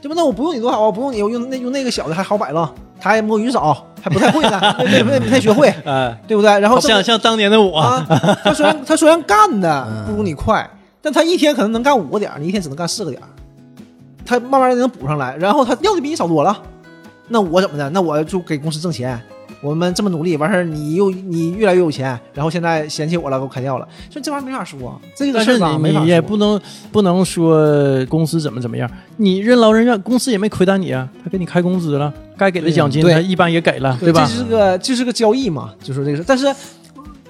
[0.00, 0.14] 对吧？
[0.16, 6.56] 那我不用你多好啊，不用你，我用那用那个小的还好摆了，他还摸鱼少，还不太会呢，没没没没太学会，哎，对不对？
[6.60, 8.06] 然后像像当年的我，啊，
[8.44, 10.70] 他虽然他虽然干的嗯不如你快，
[11.04, 13.28] 但他一天可能能干五个点儿，你一天只能干四个点儿，
[14.24, 16.62] 他慢慢的能补上来，然后他要的比你少多了，
[17.28, 17.88] 那我怎么的？
[17.90, 19.20] 那我就给公司挣钱。
[19.60, 26.60] 我们这么努力，完事儿你又你越来越有钱，然后现在嫌弃我了，给我开掉了，所以这玩意儿没法说，这个事儿，没法你你也不能
[26.92, 34.34] 不能说公司怎么怎么样，你任劳任怨，公司也没亏待你啊，他给你开工资了，该给的奖金对他一般也给了，对吧这？
[34.34, 36.24] 是个这是个交易嘛，就说这个事。
[36.26, 36.54] 但是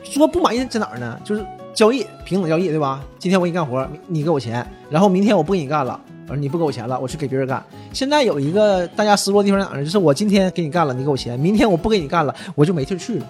[0.03, 1.17] 说不满意在哪儿呢？
[1.23, 3.05] 就是交易平等交易，对吧？
[3.19, 7.63] 今天我给你干活，你给我钱，然后明天我不给你干了，而你不给我钱了，我去给别人干。
[7.93, 9.85] 现在有一个大家失落的地方在哪儿呢？
[9.85, 13.27] 就是我今天给你干了，你给我钱，明天我不给你干了，我就没地儿去了。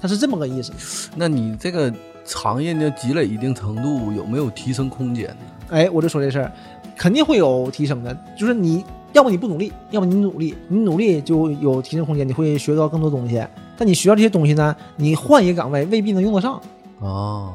[0.00, 0.72] 他是这么个意思。
[1.14, 1.92] 那你这个
[2.24, 5.36] 行业呢，积累一定程度，有没有提升空间呢？
[5.68, 6.50] 哎，我就说这事儿，
[6.96, 8.16] 肯定会有提升的。
[8.34, 13.44] 就是你要么你不努力，要么你努力，你努力就有提升空间，你会学到更多东西。
[13.76, 16.58] 但你学到这些东西呢，你换一个岗位未必能用得上。
[17.00, 17.54] 哦，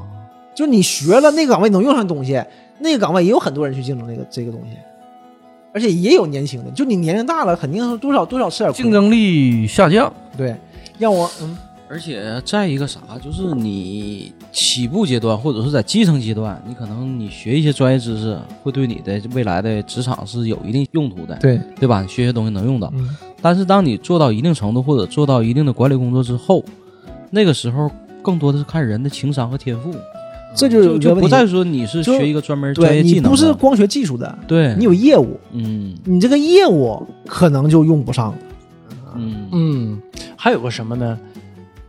[0.54, 2.44] 就是你学了那个岗位能用上的东西，
[2.80, 4.78] 那个岗位也有很多人去竞争这个这个东西，
[5.74, 6.72] 而且也有年轻的。
[6.72, 8.92] 就你年龄大了，肯定多少多少吃点亏竞。
[8.92, 10.12] 争力下降。
[10.36, 10.56] 对，
[10.98, 22.02] 让我嗯，而且再一个啥，就是你起步阶段或者是在基层阶段，你可能你学一些专业知识，会对你的未来的职场是有一定用途的，对，对吧？
[22.02, 22.92] 你学些东西能用到。
[22.96, 26.64] 嗯，但是当你做到一定程度或者做到一定的管理工作之后，
[27.30, 27.92] 那个时候
[28.26, 29.94] 更多的是看人的情商和天赋，
[30.56, 33.30] 这就有就就不再说你是学一个专门专业技能的。
[33.30, 34.74] 你不是光学技术的，对。
[34.80, 35.96] 你有业务，嗯。
[36.04, 38.38] 你这个业务可能就用不上了。
[39.16, 39.48] 嗯。
[39.52, 40.02] 嗯，
[40.36, 41.16] 还有个什么呢？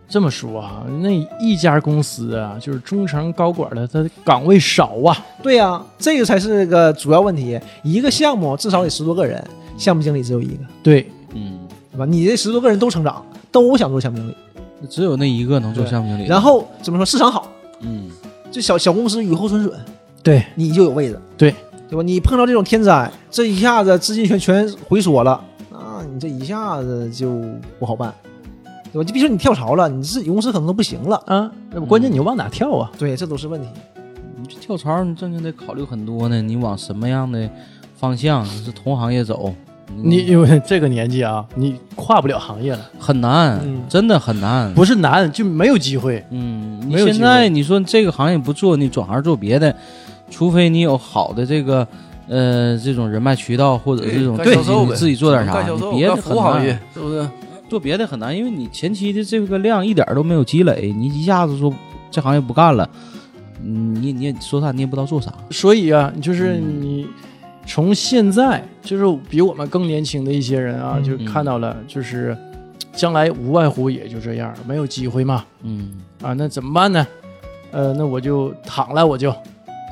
[0.08, 1.10] 这么说啊，那
[1.40, 5.16] 一家公司啊，就是中层高管的，他岗位少啊。
[5.42, 7.58] 对呀、这个才是个主要问题。
[7.82, 9.42] 一个项目至少得十多个人，
[9.76, 11.58] 项目经理只有一个，对，嗯，
[11.90, 12.04] 对吧？
[12.04, 14.34] 你这十多个人都成长，都想做项目经理，
[14.88, 17.48] 只有那一个能做项目经理，然后怎么说市场好，
[17.80, 18.10] 嗯
[18.50, 19.72] 这小小公司雨后春笋，
[20.22, 21.54] 对，你就有位置，对
[21.88, 22.02] 对吧？
[22.02, 27.42] 你碰到这种天灾，这一下子资金全全回缩了那，你这一下子就
[27.78, 28.14] 不好办，
[28.92, 29.04] 对吧？
[29.04, 32.90] 就比如说你跳槽了，你自己公司可能都不行了，啊，那不关键你往哪跳啊？
[32.98, 33.68] 对，这都是问题。
[34.38, 36.40] 你这跳槽，你正经得考虑很多呢。
[36.42, 37.48] 你往什么样的
[37.96, 38.44] 方向？
[38.44, 39.52] 你是同行业走，
[39.94, 44.72] 你因为这个年纪啊，你跨不了行业了，很难，嗯真的很难。
[44.74, 46.24] 不是难就没有机会。
[46.30, 49.74] 嗯，你没有机现在你说这个行业不做，你转行做别的，
[50.30, 51.86] 除非你有好的这个
[52.28, 57.28] 呃这种人脉渠道或者这种干销售呗你自己做点啥，干销售，你别的干服很难务行业，是不是？
[57.68, 61.72] 做别的很难，因为你前期的这个量一点都没有积累，你一下子说
[62.10, 62.88] 这行业不干了，
[63.62, 65.32] 嗯你你也说啥你也不知道做啥。
[65.50, 67.06] 所以啊，就是嗯你
[67.66, 72.36] 从现在，就是比我们更年轻的一些人啊，嗯就看到了，就是
[72.92, 75.44] 将来无外乎也就这样，没有机会嘛。
[75.62, 75.92] 嗯，
[76.22, 77.06] 啊，那怎么办呢？
[77.72, 79.34] 呃，那我就躺了，我就，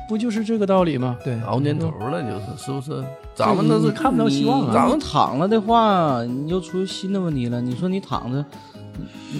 [0.09, 1.17] 不就是这个道理吗？
[1.23, 3.03] 对，熬年头了，就是是不是？
[3.35, 7.59] 咱们都是看不到希望啊咱们躺了的话，你又出新的问题了。
[7.61, 8.43] 你说你躺着，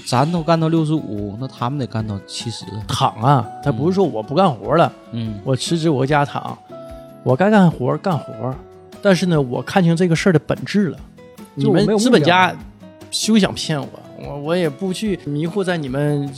[0.05, 2.65] 咱都干到六十五，那他们得干到七十。
[2.89, 6.55] 躺啊，他不是说我不干活了，嗯我辞职我搁家躺，
[7.25, 8.53] 我该干活干活，
[9.01, 10.97] 但是呢，我看清这个事儿的本质了。
[11.55, 12.55] 你们资本家
[13.09, 13.89] 休想骗我，
[14.21, 16.29] 我我也不去迷糊在你们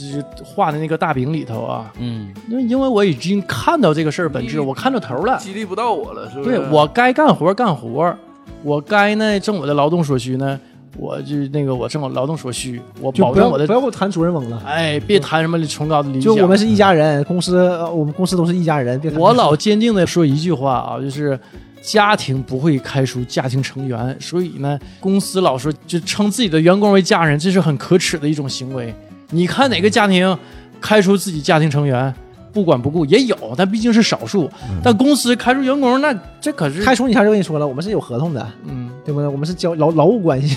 [0.42, 1.92] 画的那个大饼里头啊。
[1.98, 5.38] 嗯那因为我已经看到这个事儿本质，我看到头了。
[5.38, 6.56] 激励不到我了，是不是？
[6.56, 8.16] 对我该干活干活，
[8.62, 10.58] 我该呢挣我的劳动所需呢，
[10.98, 14.60] 我就那个我挣我劳动所需，我保证我的不要给我谈主人翁了。
[14.66, 16.34] 哎，别谈什么崇高的理想。
[16.34, 18.98] 就我们是一家人，公司呃我们公司都是一家人。
[19.00, 21.38] 别我老坚定的说一句话啊，就是
[21.80, 28.92] 家庭不会开除家庭成员，所以呢，公司老说就称自己的员工为家人，这是很可耻的一种行为。
[29.30, 30.36] 你看哪个家庭
[30.80, 32.12] 开除自己家庭成员？
[32.58, 34.50] 不管不顾，也有，但毕竟是少数。
[34.82, 39.28] 但公司开除员工，那这可是开除你一下就跟你说了，我们是有合同的，嗯对不对？
[39.28, 40.56] 我们是交劳 劳务关系。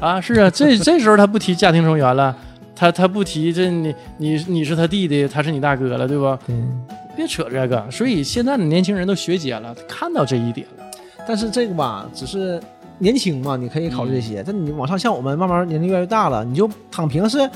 [0.00, 2.36] 啊，是啊，这 这时候他不提家庭成员了，
[2.76, 6.38] 他他不提这你你你是他弟弟，他是你大哥了，对吧？
[7.16, 7.84] 别扯这个。
[7.90, 10.84] 所以现在的年轻人都学姐了，看到这一点了。
[11.26, 12.62] 但是这个吧，只是
[12.98, 14.44] 年轻嘛，你可以考虑这嗯些。
[14.46, 17.50] 但你往上像我们慢慢年龄越来越大了，你就躺平是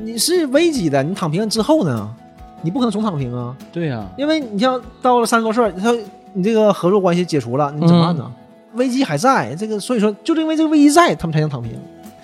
[0.00, 1.02] 你是危机的。
[1.02, 2.14] 你躺平之后呢，
[2.62, 5.94] 你不可能总躺平啊，对呀、因为你像到了三十多岁，他
[6.32, 8.24] 你这个合作关系解除了，你怎么办呢？
[8.26, 8.32] 嗯
[8.76, 11.72] 危机还在，这个所以说就是因为这个危机在，他们才能躺平。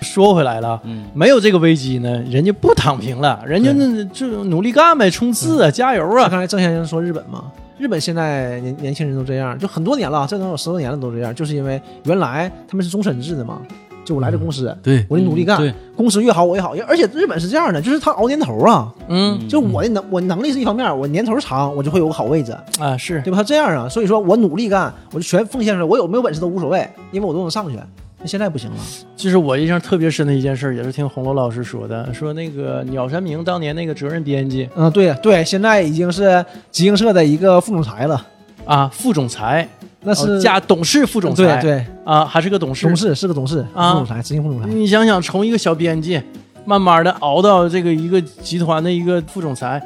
[0.01, 6.27] 说回来了，嗯，没有这个危机呢，人家不躺平了，人家那就努力干呗，冲刺啊，加油啊！
[6.27, 13.61] 刚才郑先生说日本嘛，日本现在年年轻人都这样，就很多年了，这能有十多年了都这样，就是因为原来他们是终身制的嘛，
[14.09, 19.47] 就我来这公司，对，我得努力干，对，公司越好我越好，而且日本是这样的，就是他熬年头啊，嗯。
[19.47, 23.21] 就我的能我能力是一方面，我年头长，我就会有个好位置，啊，是。
[23.21, 23.37] 对吧？
[23.37, 27.77] 他这样啊，所以说我努力干，我就全奉献出来，我有没有本事都无所谓，因为我都能上去。
[28.19, 28.77] 那现在不行了，
[29.15, 34.67] 就是我印象特别深的一件事，也是听红楼老师说的，说那个鸟山明当年那个责任编辑。
[34.75, 38.25] 嗯，对对，现在已经是集英社的一个副总裁了，
[38.65, 39.69] 啊，副总裁，
[40.01, 42.87] 那是、哦加董事副总裁，对对，啊，还是个董事。
[42.87, 44.67] 董事是个董事，啊副总裁，执行副总裁。
[44.67, 46.21] 你想想，从一个小编辑，
[46.65, 49.81] 慢慢的熬到这个一个集团的一个副总裁，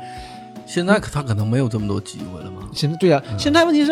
[0.65, 2.67] 现在可他可能没有这么多机会了嘛。
[2.71, 3.91] 现在对呀、嗯现在问题是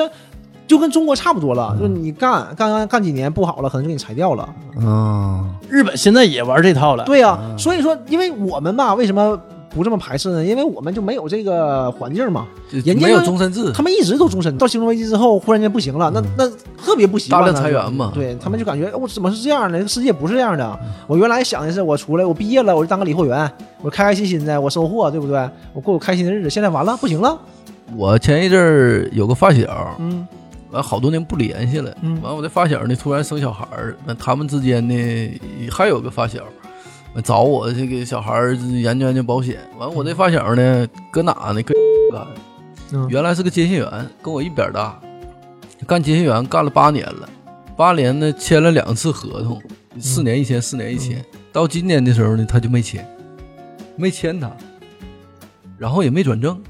[0.68, 4.48] 就跟中国差不多了，就是你干干干干几年不好了，可能就给你裁掉了。
[4.78, 7.04] 嗯，日本现在也玩这套了。
[7.04, 9.38] 对呀、所以说，因为我们吧，为什么
[9.74, 10.44] 不这么排斥呢？
[10.44, 12.48] 因为我们就没有这个环境嘛。
[12.70, 17.52] 人家没有终身制，他们一直都终身，到金融危机之后，忽然间不行了，那那特别不习惯大了。
[17.52, 19.78] 量裁员嘛对他们就感觉我、怎么是这样的？
[19.78, 20.80] 这个世界不是这样的。
[21.08, 23.52] 我原来想的是，我出来我毕业了，我就当个理货员，
[23.82, 25.50] 我开开心心的，我收获，对不对？
[25.74, 26.50] 我过我开心的日子。
[26.50, 27.40] 现在完了，不行了。
[27.96, 30.26] 我前一阵儿有个发小，嗯
[30.72, 36.48] 完好多年不联系了，嗯完我这发小呢突然生小孩儿，那他们之间呢还有个发小，完
[37.20, 41.62] 找我这个小孩儿研究研究保险，完我这发小呢搁哪呢？
[41.64, 41.74] 搁
[42.14, 42.28] 干，
[42.94, 43.08] 嗯。
[43.10, 44.98] 原来是个接线员，跟我一边大，
[45.86, 47.28] 干接线员干了八年了，
[47.76, 49.62] 八年呢签了两次合同，
[50.00, 53.06] 四年一签，四年一签，到今年的时候呢他就没签，
[53.98, 54.50] 没签他，
[55.78, 56.62] 然后也没转正。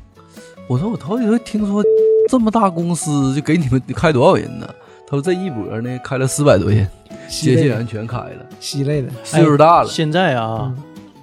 [0.67, 1.83] 我说我头一回听说
[2.29, 4.67] 这么大公司就给你们开多少人呢？
[5.11, 6.87] 他说这一波呢开了四百多人，
[7.27, 9.09] 接线员全开了，稀累的。
[9.25, 10.73] 岁数大了，现在啊，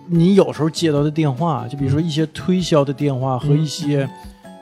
[0.06, 4.06] 你有时候接到的电话，就比如说一些推销的电话和一些，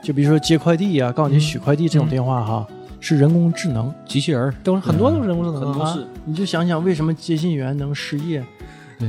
[0.01, 2.65] 就比如说接快递啊，告诉你取快递这种电话哈，
[3.01, 3.93] 是人工智能。
[4.05, 8.41] 机器人都是很多都是人工智能啊，啊，你就想想为什么接信员能失业，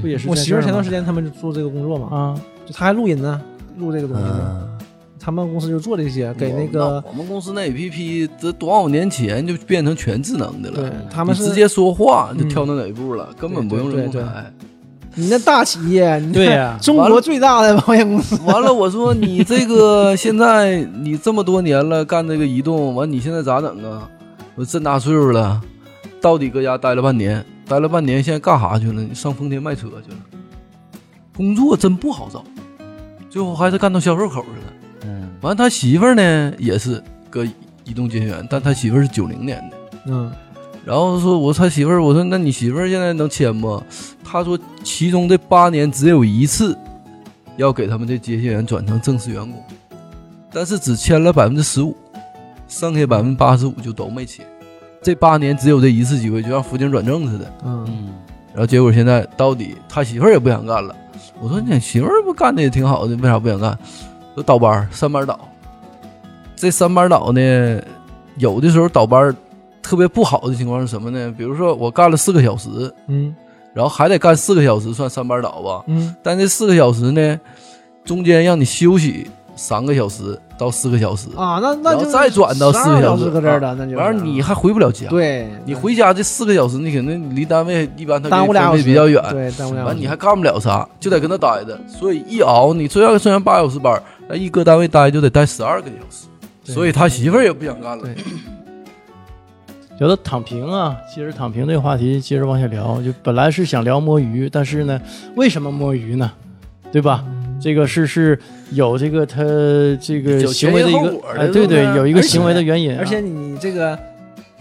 [0.02, 2.40] 不也是我媳妇前段时间间他们就做这个工作嘛，啊？
[2.66, 3.40] 就她还录音呢，
[3.76, 4.68] 录这个东西呢。
[4.72, 4.77] 嗯。
[5.20, 14.52] 他们公司就做这些，给那个我们公司那 A P P，这多少年前就变成全智能的对了，他们是直接说话就嗯跳到哪一步了，根本不用人工对对裁。
[15.14, 24.08] 你那大企业，你对呀 中国最大的保险公司，完了，我说你这个现在你这么多年了干这个移动，完你现在咋整啊？
[24.54, 25.60] 我这么大岁数了，
[26.20, 29.02] 到底搁家待了半年，待了半年，现在干啥去了？
[29.02, 30.18] 你上丰田卖车去了，
[31.36, 32.44] 工作真不好找，
[33.28, 34.72] 最后还是干到销售口去了。
[35.40, 37.44] 嗯，完，他媳妇儿呢也是个
[37.84, 39.76] 移动接线员，但他媳妇儿是九零年的。
[40.06, 40.32] 嗯，
[40.84, 43.82] 然后说，我他媳妇儿，我说那你媳妇儿现在能签不？
[44.24, 46.76] 他说其中这八年只有一次
[47.56, 49.62] 要给他们这接线员转成正式员工，
[50.52, 51.96] 但是只签了百分之十五，
[52.68, 54.44] 剩下百分之八十五就都没签。
[55.00, 57.52] 这八年只有这一次机会，就像辅警转正似的。
[57.64, 58.08] 嗯，嗯，
[58.52, 60.94] 然后结果现在到底他媳妇儿也不想干了。
[61.40, 63.78] 我说你媳妇儿不干的也挺好的，为啥不想干？
[64.38, 65.38] 说倒班三班倒。
[66.54, 67.82] 这三班倒呢，
[68.36, 69.34] 有的时候倒班
[69.82, 71.34] 特别不好的情况是什么呢？
[71.36, 72.68] 比如说我干了四个小时，
[73.08, 73.34] 嗯
[73.74, 75.82] 然后还得干四个小时算三班倒吧。
[75.88, 77.40] 嗯但这四个小时呢，
[78.04, 85.08] 中间让你休息三个小时到四个小时，啊，那那就然后再转到四个小时时搁这儿了，那就完了你还回不了家。
[85.08, 89.84] 对你回家这四个小时，你肯定离单位一般他耽误俩小时比较远，对，耽误俩。
[89.84, 91.78] 完你还干不了啥，就得跟他待着。
[91.86, 96.26] 所以一熬，你虽然虽然八小时班，但一搁单位待就得待十二个小时。
[96.72, 98.14] 所以他媳妇儿也不想干了对。
[99.98, 103.02] 聊到躺平啊，接着躺平这个话题接着往下聊。
[103.02, 105.00] 就本来是想聊摸鱼，但是呢，
[105.34, 106.30] 为什么摸鱼呢？
[106.92, 107.24] 对吧？
[107.60, 108.38] 这个是是
[108.70, 109.42] 有这个他
[110.00, 113.98] 这个有行为的一个哎，对对，有一个行为的原因啊、而且你这个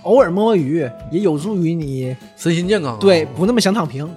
[0.02, 2.98] 偶尔摸摸鱼，也有助于你身心健康啊。
[3.00, 4.10] 对不那么想躺平。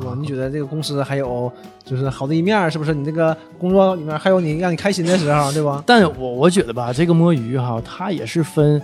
[0.00, 0.16] 对吧？
[0.18, 1.50] 你觉得这个公司还有
[1.84, 2.94] 就是好的一面，是不是？
[2.94, 5.82] 你这个工作里面还有你让你开心的时候， 对吧？
[5.86, 8.80] 但我我觉得吧，这个摸鱼哈，它也是分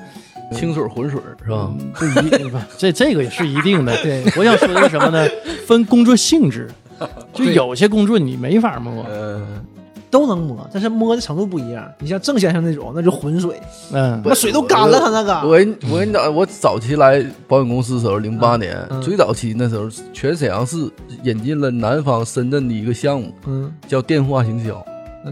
[0.53, 1.71] 清水浑水是吧？
[1.95, 3.97] 不一不这这个也是一定的。
[4.03, 5.29] 对，我想说的是什么呢？
[5.67, 6.69] 分工作性质，
[7.33, 9.05] 就有些工作你没法摸。
[9.11, 9.65] 嗯，
[10.11, 11.87] 都能摸，但是摸的程度不一样。
[11.99, 13.61] 你像郑先生那种，那就浑水，
[13.93, 15.35] 嗯，那水都干了，他那个。
[15.47, 20.77] 我跟我跟你讲，我早期来保险公司的时候，零八年、嗯最早期那时候，全沈阳市
[21.23, 24.85] 引进了南方深圳的一个项目，嗯，叫电话行销。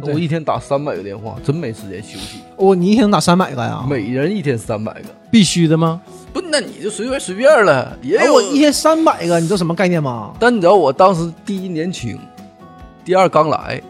[0.03, 2.41] 我一天打三百个电话，真没时间休息。
[2.57, 3.87] 我你一天能打三百个呀？
[3.89, 6.03] 每人一天三百个，必须的吗？
[6.35, 7.97] 不，那你就随便随便了。
[8.03, 10.33] 也有哎我一天三百个，你知道什么概念吗？
[10.39, 12.18] 但你知道我当时第一年轻，
[13.07, 13.81] 第二刚来，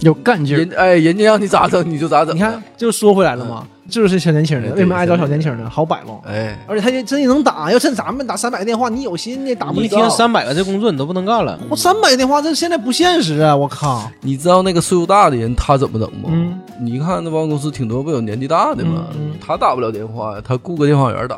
[0.00, 0.58] 有干劲儿。
[0.60, 2.34] 人哎，人家让你咋整你就咋整。
[2.34, 5.68] 你看，，就说回来了嘛，这就是小年轻的，哎对为什么爱找小年轻呢？
[5.68, 7.70] 好摆弄，哎，而且他也真能打。
[7.72, 11.58] 要趁咱们打三百个电话，你有心你打不一天三百个这工作你都不能干了。
[11.68, 13.56] 我三百个电话，这现在不现实啊！
[13.56, 16.28] 我靠，你知道那个岁数大的人他怎么整吗？
[16.32, 19.06] 嗯你看那帮公司挺多不有年纪大的吗？
[19.14, 21.36] 嗯嗯他打不了电话呀，他雇个电话员打。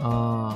[0.00, 0.54] 啊，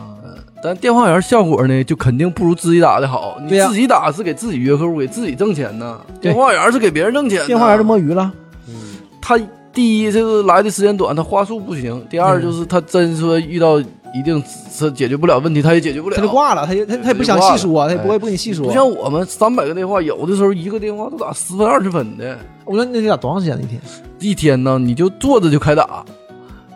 [0.62, 3.36] 但电话员效果呢，就肯定不如自己打的好。
[3.42, 6.00] 你自己打是给自己约客户，给自己挣钱呢。
[6.20, 7.44] 电话员是给别人挣钱。
[7.46, 8.32] 电话员就摸鱼了。
[8.68, 8.74] 嗯
[9.20, 9.38] 他
[9.72, 16.16] 第一就是来的时间短，他话术不行；第二就是他真说遇到一定是解决不了问题，他也解决不了。
[16.16, 18.66] 他就挂了，他也他他也不想细说，他也不会不跟你细说。
[18.66, 22.36] 不像我们三百个电话，有的时候一个电话都打十分二十分的。
[22.64, 23.62] 我说那得打多长时间呢？
[23.62, 23.80] 一天？
[24.20, 26.04] 一天呢，你就坐着就开打，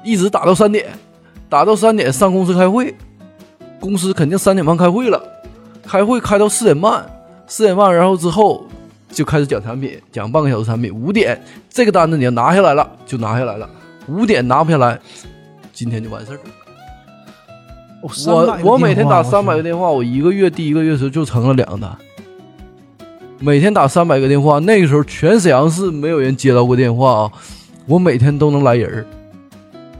[0.02, 0.86] 一直打到三点，
[1.48, 2.94] 打到三点上公司开会，
[3.86, 5.22] 公司肯定三点半开会了，
[5.86, 7.06] 开会开到四点半，
[7.46, 8.66] 四点半然后之后
[9.12, 13.70] 就开始讲产品，讲半个小时产品，五点这个单子你要拿下来了就拿下来了，
[14.08, 14.98] 五点拿不下来，
[15.72, 16.40] 今天就完事儿。
[18.02, 21.96] 哦我我每天打三百个电话，我一个月第一个月的时候就成了两个单。
[23.38, 27.32] 每天打三百个电话，那个时候全沈阳市没有人接到过电话啊，
[27.86, 29.06] 我每天都能来人儿，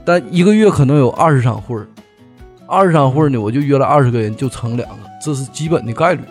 [0.03, 1.87] 但一个月可能有二十场会儿，
[2.67, 6.21] 二十场会呢，我就约了二十个人，就成两个，这是基本的概率。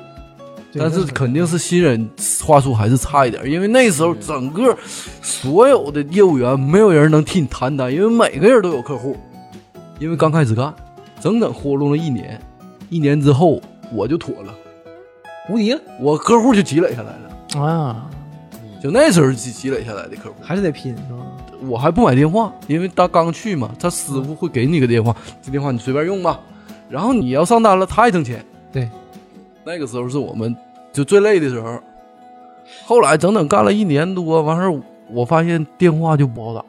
[0.78, 2.06] 但是肯定是新人
[2.44, 4.76] 话术还是差一点，因为那时候整个
[5.22, 9.16] 所有的业务员没有人能替你谈单，因为每个人都有客户，
[9.98, 10.74] 因为刚开始干，
[11.18, 12.38] 整整活动了一年，
[12.90, 13.58] 一年之后
[13.90, 14.52] 我就妥了，
[15.48, 18.10] 无敌了，我客户就积累下来了，啊，
[18.82, 21.26] 就那时候积积累下来的客户，还是得拼，是吧？
[21.66, 26.38] 我还不买电话，因为他刚去嘛，他师傅会给你个电话，这电话你随便用吧，
[26.88, 28.44] 然后你要上单了，他也挣钱。
[28.70, 28.88] 对，
[29.64, 30.54] 那个时候是我们
[30.92, 31.80] 就最累的时候。
[32.84, 36.66] 后来整整干了一年多，完事儿我发现电话就不好打了，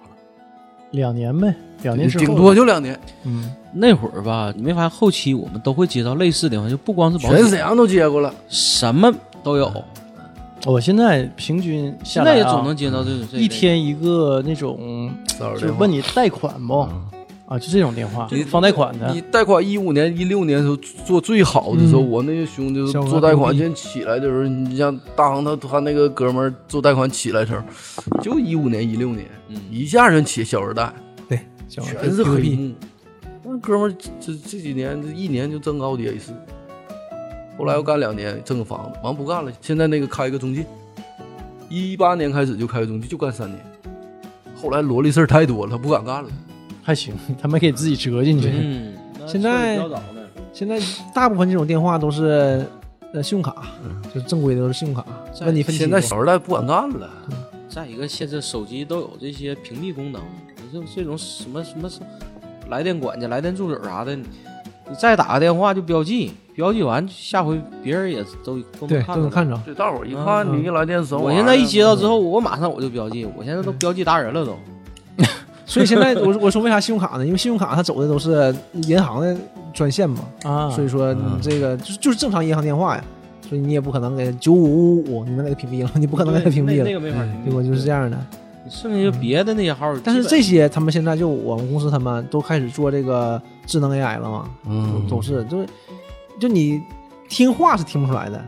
[0.91, 8.33] 两年呗，两年之后顶多就两年，嗯，那会儿吧，你没发现后期我们都会接到类似的电话，就不光是保险，全沈阳都接过了。
[8.47, 9.11] 什么
[9.43, 9.71] 都有。
[10.65, 15.09] 我现在平均下来、啊、现在也总能接到这种这一天一个那种，
[15.59, 16.79] 就问你贷款不、
[17.47, 19.13] 啊，就这种电话，你放贷款的。
[19.13, 22.09] 你，贷款一五年、一六年的时候做最好的时候，嗯。
[22.09, 27.63] 我那些兄弟小额做贷款币先起来的时候，你像大航他他那个哥们儿做贷款起来的时候，
[28.21, 29.55] 就一五年、一六年，嗯。
[29.71, 30.93] 一下就起小额贷，
[31.29, 31.39] 对，
[31.69, 32.73] 小全是黑 P2P 幕。
[33.49, 36.33] 那哥们儿这这几年这一年就挣高低一次，
[37.57, 40.65] 后来又干两年挣个房子，完不干了，现在那个开个中介，
[41.69, 43.59] 一八年开始就开个中介，就干三年，
[44.55, 46.29] 后来萝莉事儿太多了，他不敢干了。
[46.83, 48.49] 还行， 他没给自己折进去。
[48.53, 48.93] 嗯，
[49.25, 49.79] 现在。
[50.53, 50.79] 现在
[51.13, 52.65] 大部分这种电话都是
[53.13, 53.67] 呃信用卡，
[54.11, 55.05] 就是正规的都是信用卡，
[55.41, 55.77] 问你分期。
[55.77, 57.07] 现在小时代不敢干了。
[57.69, 60.19] 再一个，现在手机都有这些屏蔽功能，
[60.55, 61.87] 你就这种什么什么
[62.69, 64.25] 来电管家、来电助手啥的，你
[64.97, 69.15] 再打个电话就标记，标记完下回别人也都都能看到。
[69.15, 69.61] 都能看着。
[69.63, 74.57] 对，大伙儿一看嗯你一来电我现在一接到之后，我马上我就标记，我现在都标记达人了都。
[75.67, 77.23] 所以现在我我说为啥信用卡呢？
[77.23, 78.55] 因为信用卡它走的都是
[78.87, 79.37] 银行的
[79.71, 83.03] 专线嘛，啊，所以说你这个就是就是正常银行电话呀，
[83.47, 87.61] 所以你也不可能给九五五五，你能给它屏蔽了，你不可能给它屏蔽了，那那个没法屏蔽，对吧？
[87.61, 88.17] 就是这样的。
[88.69, 95.67] 剩下就别的那些号，但是这些他们现在就我们公司他们都开始做这个智能 AI 了嘛，嗯都是就是
[96.39, 96.81] 就你
[97.27, 98.43] 听话是听不出来的，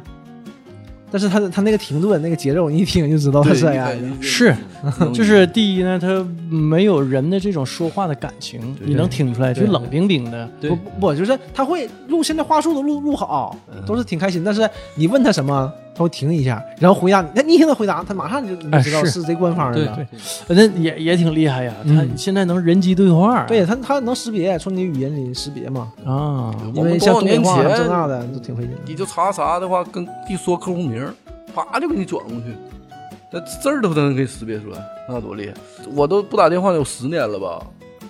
[1.11, 4.21] 但是他的他那个停顿那个节奏，你一听就知道他是 AI 的。
[4.21, 4.55] 是，
[5.01, 9.71] 嗯就是第一呢，他没有人的这种说话的感情，你能听出来，就对。
[9.71, 10.47] 冷冰冰的。
[10.61, 10.69] 对。
[10.69, 14.43] 不不不，就是他会录，现在话术都录录好，都是挺开心。
[14.43, 17.27] 但是你问他什么，他会停一下，然后回答你。
[17.35, 19.99] 那你一听他回答，他马上就你知道是这官方的了。
[20.47, 25.91] 对，那也也挺厉害呀，他嗯现在能人机对话，对他，他能识别，从你语音里识别嘛。
[26.05, 28.71] 啊，因为我们多少年像东北话、前这那的都挺费劲。
[28.85, 31.05] 你就查啥的话，跟一说客户名，
[31.53, 32.55] 啪就给你转过去，
[33.33, 34.79] 那字儿都能给识别出来，
[35.09, 35.53] 那多厉害！
[35.93, 37.61] 我都不打电话有十年了吧？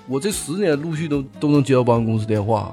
[0.08, 2.72] 我这十年陆续都都能接到保险公司电话，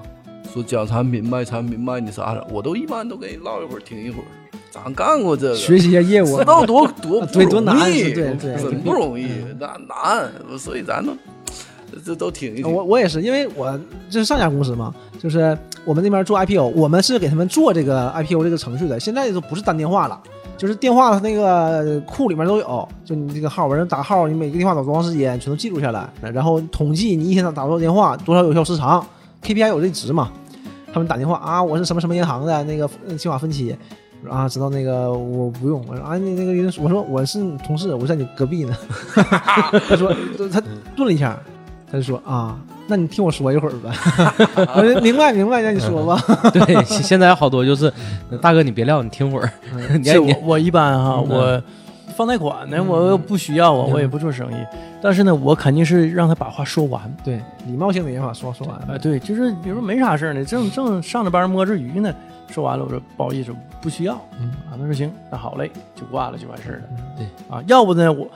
[0.53, 4.25] 说讲产品、卖产品、卖你啥的，我都一般都给人唠一会儿，停一会儿。
[4.85, 9.27] 咱干过这个，学习一下业务知道多 多不对多难对对真不容易，
[9.59, 11.13] 那难，所以咱都
[12.05, 12.73] 这都挺一挺。
[12.73, 13.79] 我我也是，因为我
[14.11, 19.01] 这是上家公司嘛，就是我们那边做 IPO，我们是给他们做这个 IPO 这个程序的。
[19.01, 20.21] 现在都不是单电话了，
[20.59, 29.05] 就是电话它那个库里面都有，就你这个号，完了打号，你每个电话打多长时间，全都记录下来，然后统计你一天打打多少电话，多少有效时长
[29.43, 30.31] ，KPI 有这值嘛。
[30.93, 33.77] 他们打电话啊，我是什么什么银行的那个呃信用卡分期。
[34.29, 35.85] 啊，知道那个我不用。
[35.89, 36.53] 我说啊，你那个
[36.83, 38.77] 我说我是你同事，我在你隔壁呢。
[39.89, 40.13] 他说
[40.53, 40.61] 他
[40.97, 41.39] 顿了一下，
[41.91, 42.59] 他就说啊，
[42.89, 43.95] 那你听我说一会儿吧。
[44.77, 46.21] 我说明白明白，让你说吧。
[46.53, 47.93] 对，现现在好多就是，
[48.41, 49.51] 大哥你别撂，你听会儿，
[50.43, 51.63] 我我一般哈，嗯我
[52.17, 54.57] 放贷款呢，我又不需要啊，我也不做生意，
[55.03, 57.15] 但是呢，我肯定是让他把话说完。
[57.23, 58.77] 对，礼貌性的话说说完。
[58.89, 62.11] 啊，对，就是比如说没啥事儿呢，正正上着班摸着鱼呢，
[62.49, 64.19] 说完了，我说不好意思，不需要。
[64.41, 66.83] 嗯啊，他说行，那好嘞，就挂了，就完事儿了。
[67.19, 68.27] 对啊，要不呢，我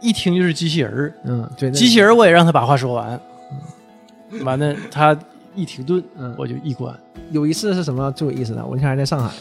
[0.00, 3.20] 一听就是机器人儿，嗯，对，机器人儿我也让他把话说完，
[4.44, 5.18] 完了他
[5.54, 6.94] 一停顿，嗯我就一关。
[7.32, 8.64] 有一次是什么最有意思的？
[8.64, 9.34] 我那天还在上海，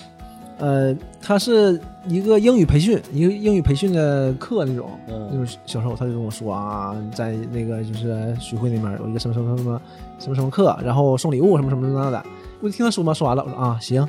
[0.58, 9.82] 呃，他是一个英语培训，一个英语培训的课那种，那嗯种销售，他就跟我说啊，在那个就是徐汇那边有一个什么什么什么
[10.20, 12.24] 什么什么课，然后送礼物什么什么什么的。
[12.62, 14.08] 我就听他说嘛，说完了，我说啊行，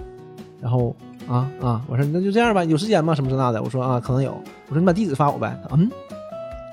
[0.61, 0.95] 然后
[1.29, 3.15] 啊啊，我说那就这样吧，有时间吗？
[3.15, 4.31] 什么这那的，我说啊可能有，
[4.69, 5.91] 我说你把地址发我呗，嗯。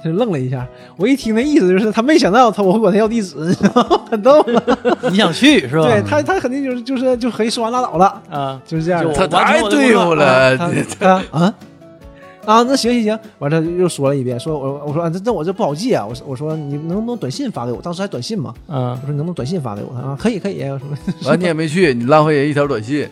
[0.04, 4.02] 他就愣了一下，我一听那意思就是他没想到他我会管他要地址，你知道吗？
[4.12, 4.62] 很逗了。
[5.10, 5.84] 你想去是吧？
[5.84, 10.58] 对他，他肯定就是就是就可以说完拉倒了，啊，就是这样他太对付了，
[11.00, 11.54] 啊
[12.46, 17.82] 啊，那行行行，完了又说了一遍，说我我说啊，这这我这不好记啊，我说我说你能不能短信发给我？
[17.82, 19.94] 当时还短信嘛，嗯我说你能不能短信发给我？
[19.96, 20.88] 他说啊可以可以，我说
[21.30, 23.08] 完你也没去，你浪费人一条短信。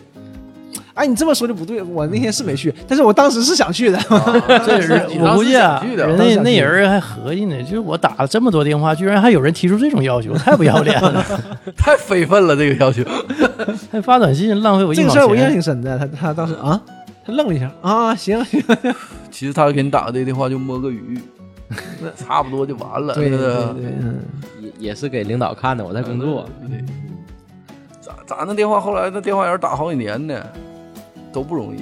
[0.94, 11.24] 哎你这么说就不对，我那天是没去，但是我当时是想去的， 我估计啊，想去的人那那人还合计呢，就是我打了这么多电话，居然还有人提出这种要求，太不要脸了，
[11.76, 13.02] 太非分了，这个要求。
[13.90, 15.52] 还发短信浪费我一毛这个事儿我印象钱。
[15.54, 15.98] 挺深的。
[15.98, 16.80] 他他当时啊，
[17.24, 18.62] 他愣了一下啊，行行，
[19.30, 21.18] 其实他给你打个这电话就摸个鱼，
[22.00, 23.14] 那差不多就完了。
[23.14, 24.20] 对对是不是对，嗯，
[24.60, 26.84] 也也是给领导看的，我在工作，对，
[28.00, 30.34] 咱咱那电话后来那电话员打好几年呢，
[31.32, 31.80] 都不容易。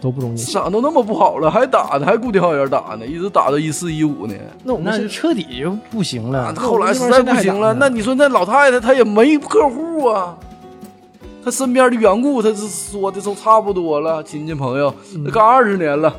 [0.00, 0.36] 都不容易。
[0.36, 4.34] 市场都那么不好了，还打呢，还固定号源打呢，一直打到一四一五呢。
[4.62, 10.36] 那我们那就是彻底就不行啊了，后来实在不行了，那你说那老太太她也没客户啊，
[11.42, 14.92] 她身边的缘故，她是说的都差不多了，亲戚朋友，
[15.24, 16.14] 那干二十年了，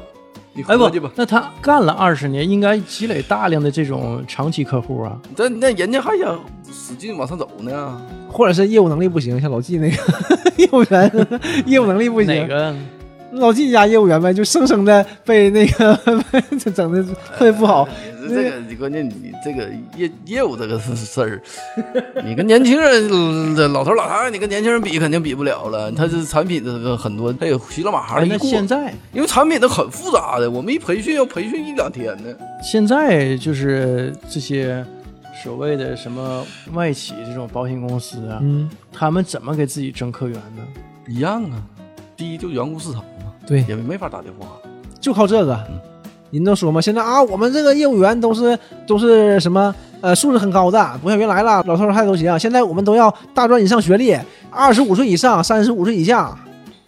[0.58, 5.20] 你哎不合计吧，，那他干了二十年，应该积累大量的这种长期客户啊。
[5.36, 6.39] 但那人家还想
[6.72, 8.01] 使劲往上走呢。
[8.30, 9.97] 或者是业务能力不行，像老纪那个
[10.58, 11.28] 业务员
[11.66, 12.76] 业务能力不行，哪个？
[13.36, 15.97] 老纪家业务员呗，就生生的被那个
[16.73, 17.03] 整的
[17.38, 17.88] 特别不好。
[18.27, 21.41] 你这个，你关键你这个业业务这个事事儿，
[22.23, 25.91] 你跟年轻人、这老头老太太，你跟年轻人比肯定比不了了。
[25.91, 32.33] 他这产品这个很多，他有稀里马哈的一过，现在因为产品都很复杂的，我们一培训要培训一两天呢。
[32.63, 34.83] 现在就是这些
[35.43, 40.65] 所谓的什么外企这种保险公司啊，嗯，他们怎么给自己争客源呢？
[41.07, 41.61] 一样啊，
[42.17, 44.47] 第一就员工市场嘛，对，也没法打电话。
[44.99, 45.59] 就靠这个。
[46.31, 52.37] 人都说嘛，现在啊，我们这个业务员都是都是什么呃素质很高的，不像原来了，老头老太太都行。
[52.37, 54.17] 现在我们都要大专以上学历，
[54.49, 56.37] 二十五岁以上，三十五岁以下，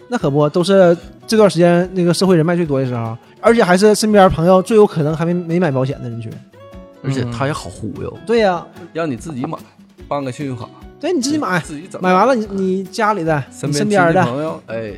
[0.10, 6.30] 那可不都是这段时间那个社会人脉最多的时候，而且还是身边朋友最有可能还没没买保险的人群。
[7.04, 9.58] 而且他也好忽悠，对呀、让你自己买，
[10.10, 10.68] 办个信用卡，
[11.00, 14.96] 对你自己买，自己整，买完了你你家里的，身边的，朋友，哎，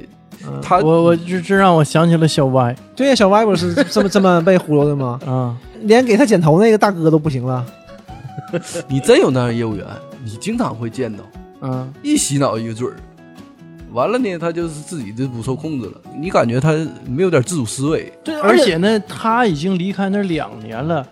[0.48, 5.20] 嗯他我我这这让我想起了小歪对呀，小歪不是 这么这么被忽悠的吗？
[5.26, 7.66] 啊，连给他剪头那个大哥都不行了。
[8.88, 9.86] 你真有那样业务员，
[10.24, 11.24] 你经常会见到，
[11.62, 12.96] 嗯，一洗脑一个准儿，
[13.92, 16.74] 完了呢，他就是自己就不受控制了，你感觉他
[17.06, 21.06] 没有点自主思维，对，而且呢，他已经离开那两年了。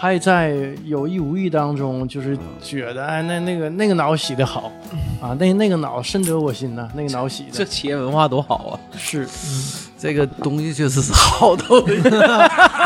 [0.00, 4.72] 还在有意无意当中，就是觉得哎，那那个那个脑洗的好
[5.20, 7.50] 啊，那那个脑深得我心呐，那个脑洗的。
[7.52, 8.80] 这企业文化多好啊！
[8.96, 9.28] 是
[10.00, 11.96] 这个东西确实是好东西。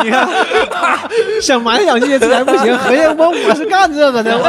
[0.02, 0.28] 你看，
[1.40, 4.44] 想埋汰蒋介石还不行，合计我我是干这个的，我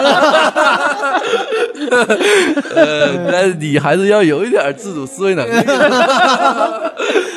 [2.76, 5.51] 呃，但是你还是要有一点自主思维能力，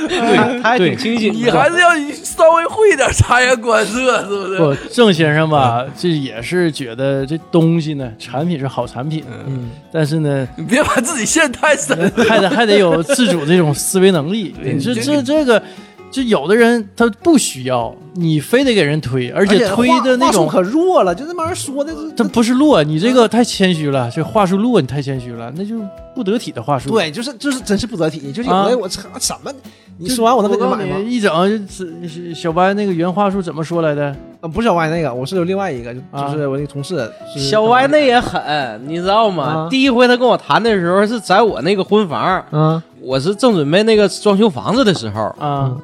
[0.08, 1.32] 对，他还挺清醒。
[1.32, 1.90] 你还是要
[2.24, 4.58] 稍微会一点察言观色，是不是？
[4.58, 11.98] 不，郑先生吧，这也是觉得这东西呢，产品是好产品，嗯，但是呢，你别把自己陷太深。
[12.28, 14.54] 还得还得有自主这种思维能力。
[14.62, 15.62] 你这对这这这个，
[16.10, 20.46] 就有的人他不需要，你非得给人推，而而且推的那种。
[20.46, 25.80] 话术可弱了，就那帮人说的这，他不是弱，你这个太谦虚了，这话术弱，你太谦虚了，那就
[26.14, 26.90] 不得体的话术。
[26.90, 29.52] 对，就是就是真是不得体，就是有啊的我操什么，
[29.98, 30.98] 你说完我能给你买吗？
[30.98, 34.14] 一整是小白那个原话术怎么说来的？
[34.41, 39.45] 呃不是小歪那个，我是有另外一个，就啊就是我那个同事，是小歪那也狠，你知道吗？
[39.45, 45.76] 啊第一回他跟我谈的时候是在我那个婚房，嗯我是正准备那个装修房子的时候，啊，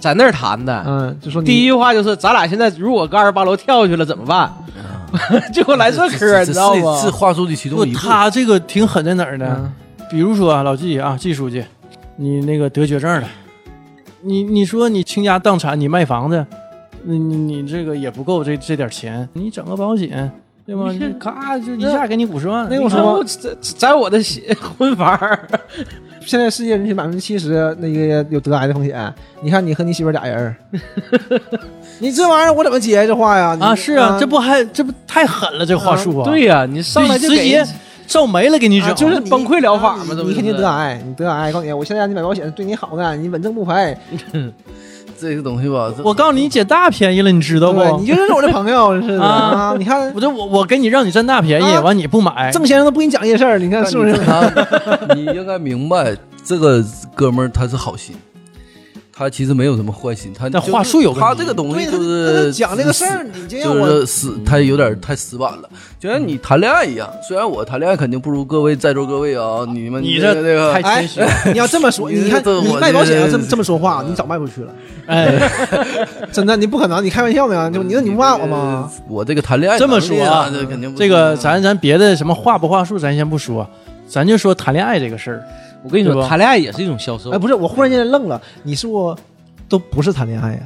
[0.00, 0.84] 在那儿谈的。
[0.86, 4.52] 嗯，就说你第一句话就是咱俩现在如果搁二十八楼跳下去了怎么办？
[5.54, 6.96] 就给我来这嗑儿，你知道吗？
[6.96, 7.98] 是是话术的其不，中一步。
[7.98, 9.56] 他这个挺狠在哪儿呢？
[9.60, 9.72] 嗯
[10.10, 11.62] 比如说啊，老季啊，季书记，
[12.16, 13.28] 你那个得绝症了，
[14.22, 16.46] 你你说你倾家荡产，你卖房子，
[17.04, 20.30] 你你你这个也不够这这点钱，你整个保险，
[20.66, 20.90] 对吗？
[20.92, 24.18] 你咔就一下给你五十万，那个我你看说我在在我的
[24.78, 25.48] 婚房儿，
[26.20, 30.54] 现在世界人群百分之七十那个有得癌的风险，你看你和你媳妇俩人，
[32.00, 33.56] 你这玩意儿我怎么接这话呀？
[33.60, 37.64] 啊，是啊，这不还这不太狠了，这话术啊，对呀、你上来就直接
[38.06, 43.96] 照没了给你整，啊就是崩溃疗法嘛你这不你肯定得癌，你得癌，告诉你，我现在让你买保险，对你好呢，你稳挣不赔，
[45.20, 47.82] 这个东西吧，我告诉你，你捡大便宜了，你知道不？
[47.98, 49.74] 你就认识我的朋友 似的啊啊！
[49.78, 54.14] 你看我这我我给你让你占大便宜，啊完你不买，郑先生都不给你讲这事儿，你看是不是？
[54.18, 54.50] 他，
[55.14, 58.14] 你应该明白，这个哥们儿他是好心，
[59.18, 67.10] 他其实没有什么坏心，他但话术有问题他这个东，西他就是讲这个事儿，你就让就我是死，他有点太死板了，就像你谈恋爱一样。
[67.26, 74.72] 虽然我谈恋爱肯定不如各位在座各位啊，你们你这这个太哎谦虚了，，你要这么说， 你你看你卖保险要这这么这么说话，你早卖不出去了，
[75.06, 75.50] 哎，
[76.30, 77.68] 真的，你不可能，你开玩笑呢？
[77.72, 78.88] 就你说你不骂我吗？
[79.08, 83.68] 我这个谈恋爱这么说啊这肯定这个咱咱别的什么话不话术，咱先不说，
[84.06, 85.42] 咱就说谈恋爱这个事儿。
[85.84, 87.30] 我跟你说，谈恋爱也是一种销售。
[87.30, 89.16] 哎，不是，我忽然间愣了，你说
[89.68, 90.60] 都不是谈恋爱呀？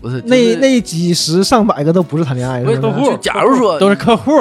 [0.00, 3.04] 不是那就是那几十上百个都不是谈恋爱，不是是不是？
[3.06, 4.32] 就假如说都是客户，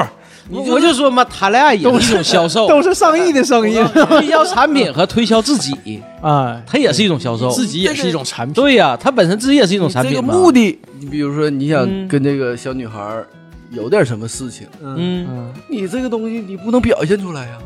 [0.49, 7.49] 我我就说嘛，谈恋爱也是一种销售，都是上亿的生意，推销 产品和推销自己，啊，它也是一种销售。
[7.49, 8.53] 自己也是一种产品。
[8.53, 10.34] 对呀、它本身自己也是一种产这个品嘛。
[10.34, 13.24] 目的，你比如说你想嗯跟这个小女孩
[13.72, 17.57] 有点什么事情，嗯嗯，嗯，你这个东西你不能表现出来呀。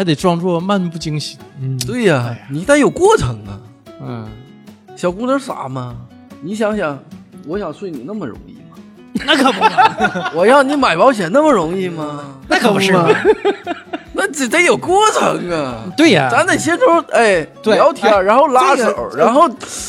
[0.00, 1.38] 还得装作漫不经心。
[1.60, 3.60] 嗯，对呀、哎呀你得有过程啊。
[4.00, 4.26] 嗯，
[4.96, 5.94] 小姑娘傻吗？
[6.40, 6.98] 你想想，
[7.46, 8.78] 我想睡你那么容易吗？
[9.26, 9.58] 那可不，
[10.38, 12.24] 我让你买保险那么容易吗？
[12.48, 13.10] 那可不是嘛。
[14.40, 15.84] 那只得有过程啊。
[15.96, 19.48] 对呀，咱得先从哎对聊天，哎然后拉这个手，然后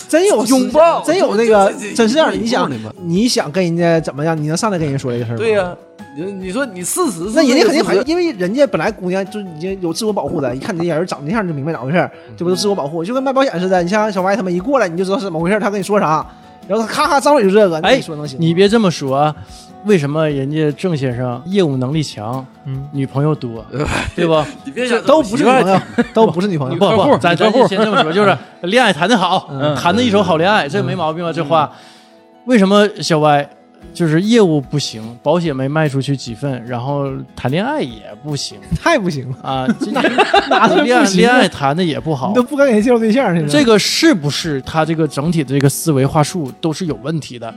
[0.10, 2.36] 真有拥抱真有那个 真是这样的。
[2.36, 2.72] 这你想
[3.06, 4.38] 你想跟人家怎么样？
[4.38, 5.38] 你能上来跟人说这个事儿吗？
[5.38, 5.74] 对呀、
[6.18, 13.04] 你你说你事实是那人家肯定这个事实还因为人家本来姑娘就已经有自我保护的，一看你这人长这样就明白咋回事儿，这不都自我保护？
[13.06, 16.26] 就跟卖保险似的，你像小歪他们一过来你就知道是怎么回事儿，他跟你说啥，
[16.68, 18.46] 然后他咔咔张嘴就这个，哎你说能行吗？
[18.46, 19.36] 你别这么说啊，
[19.86, 23.66] 为什么人家郑先生业务能力强，嗯，女朋友多，
[24.16, 24.44] 对不？
[24.64, 25.82] 你别想都不是女朋友，
[26.14, 26.86] 都不是女朋友不。
[27.04, 31.34] 不，咱女客户咱先 这么说，就是恋爱谈得好，嗯谈的一手好恋爱，这没毛病吧？
[31.34, 31.72] 这话，
[32.46, 33.50] 为什么小歪
[33.94, 39.68] 就是业务不行，保险没卖出去几份，然后谈恋爱也不行太不行了，啊？
[39.82, 39.90] 这
[40.48, 43.52] 哪是恋爱恋爱谈的也不好你都，不敢给人介绍对象现在。
[43.52, 47.52] 这个是不是他这个整体的这个思维话术都是有问题的，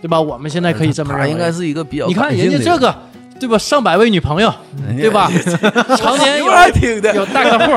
[0.00, 0.20] 对吧？
[0.20, 2.94] 我们现在可以这么认为，应该是一个比较你看人家这个，
[3.40, 3.58] 对吧？
[3.58, 4.52] 上百位女朋友，
[4.96, 5.30] 对吧？
[5.96, 7.72] 常年有听的，有大客户，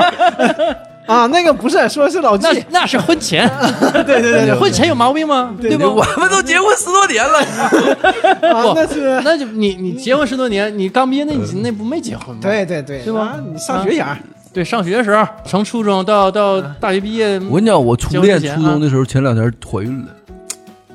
[1.12, 2.46] 啊，那个不是说是老纪。
[2.70, 3.48] 那，那是婚前，
[3.92, 5.52] 对对对对，婚前有毛病吗？
[5.60, 5.86] 对吧？
[5.88, 7.38] 我们都结婚十多年了，
[8.54, 12.40] 啊，那是那就你你结婚十多年，你刚毕业那你那不没结婚吗？
[12.40, 13.20] 对对对，对吧？
[13.20, 14.16] 啊你上学前儿。
[14.54, 20.08] 对，上学的时候，从初中到到大学毕业，我跟你讲，我初恋初中的时候，前两天怀孕了，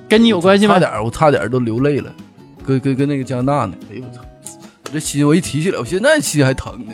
[0.09, 0.79] 跟你有关系吗差？
[0.79, 2.11] 点儿我差点都流泪了，
[2.65, 4.21] 跟跟跟那个加拿大呢，哎呦我操！
[4.85, 6.93] 我这心我一提起来，我现在心还疼呢。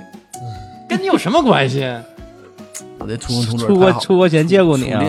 [0.90, 1.82] 跟你有什么关系？
[3.00, 5.04] 我这初中同桌出国出国前见过你啊？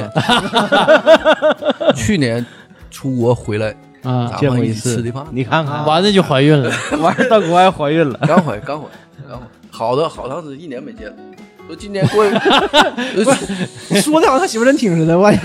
[1.95, 2.45] 去年
[2.91, 6.71] 出国回来，啊，见过一次吃的饭，你看看，完了就怀孕了。
[7.01, 8.87] 完了到国外怀孕了，刚怀刚怀
[9.29, 11.17] 刚怀，好的好长时间，一年没见了。
[11.67, 15.39] 说今年过， 呃说的好像他媳妇真挺似的，万一。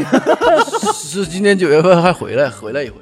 [0.93, 2.95] 是今年九月份还回来回来一回。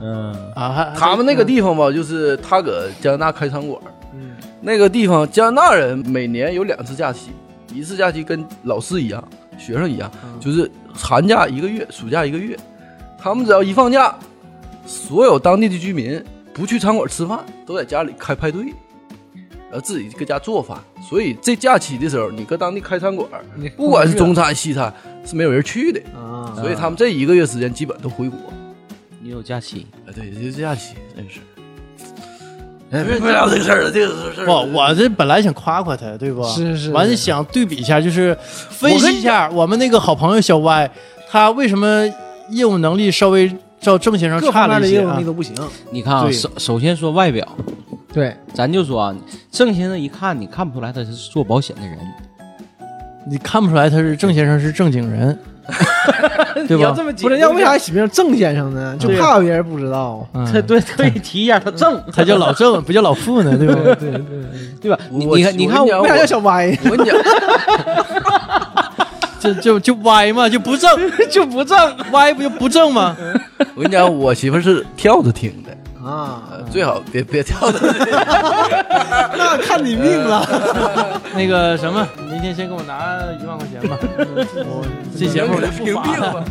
[0.00, 3.80] 嗯，啊，还他们那个地方吧，就是他搁加拿大开餐馆，
[4.12, 7.30] 嗯那个地方加拿大人每年有两次假期，
[7.72, 9.22] 一次假期跟老师一样，
[9.58, 12.56] 学生一样，就是寒假一个月，暑假一个月。
[13.18, 14.14] 他们只要一放假，
[14.84, 16.22] 所有当地的居民
[16.52, 18.74] 不去餐馆吃饭，都在家里开派对，
[19.74, 20.78] 然后自己搁家做饭。
[21.02, 23.28] 所以这假期的时候，你搁当地开餐馆，
[23.76, 24.94] 不管是中餐西餐，
[25.26, 26.00] 是没有人去的。
[26.16, 28.38] 啊，所以他们这一个月时间基本都回国。
[29.20, 31.40] 你有假期，啊，对，这假期真是。
[32.92, 34.46] 哎，别别聊这个事儿了，这个事儿。
[34.46, 36.44] 不，我这本来想夸夸他，对不？
[36.44, 38.36] 是是完了想对比一下，就是
[38.70, 40.88] 分析一下我们那个好朋友小歪，
[41.28, 42.08] 他为什么
[42.50, 45.24] 业务能力稍微照郑先生各差了一些啊方面的业务能力？
[45.24, 45.52] 都不行。
[45.90, 47.44] 你看啊，首首先说外表，
[48.14, 49.14] 对，咱就说啊，
[49.50, 51.98] 郑先生一看你看不出来他是做保险的人，
[53.28, 55.36] 你看不出来他是郑先生是正经人，
[56.68, 56.92] 对吧？
[56.94, 58.96] 么不是要为啥起名郑先生呢？
[59.00, 60.24] 就对怕别人不知道。
[60.32, 63.74] 嗯他 对特意提一下他郑，他叫老郑， 不叫老傅呢，对吧？
[63.82, 64.22] 对对，
[64.82, 64.96] 对吧？
[65.10, 66.76] 你我你看你看为啥叫小歪？
[66.84, 67.16] 我跟你讲，
[69.40, 70.88] 就就就歪嘛，就不正，
[71.28, 71.76] 就不正，
[72.12, 73.16] 歪不就不正吗？
[73.74, 75.63] 我跟你讲，我媳妇是跳着听的，
[76.04, 77.78] 啊，呃最好别别跳着。
[79.36, 80.46] 那看你命了。
[81.34, 83.96] 那个什么，明天先给我拿一万块钱吧，
[84.66, 84.84] 我
[85.18, 86.44] 这节目就不发了，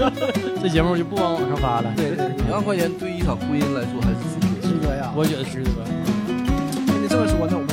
[0.00, 0.12] 了。
[0.62, 1.92] 这节目就不往网上发了。
[1.96, 4.68] 对对，一万块钱对一场婚姻来说还是值得。
[4.68, 5.12] 值得呀。
[5.14, 5.70] 我觉得值得。
[6.86, 7.64] 那你这么说，那我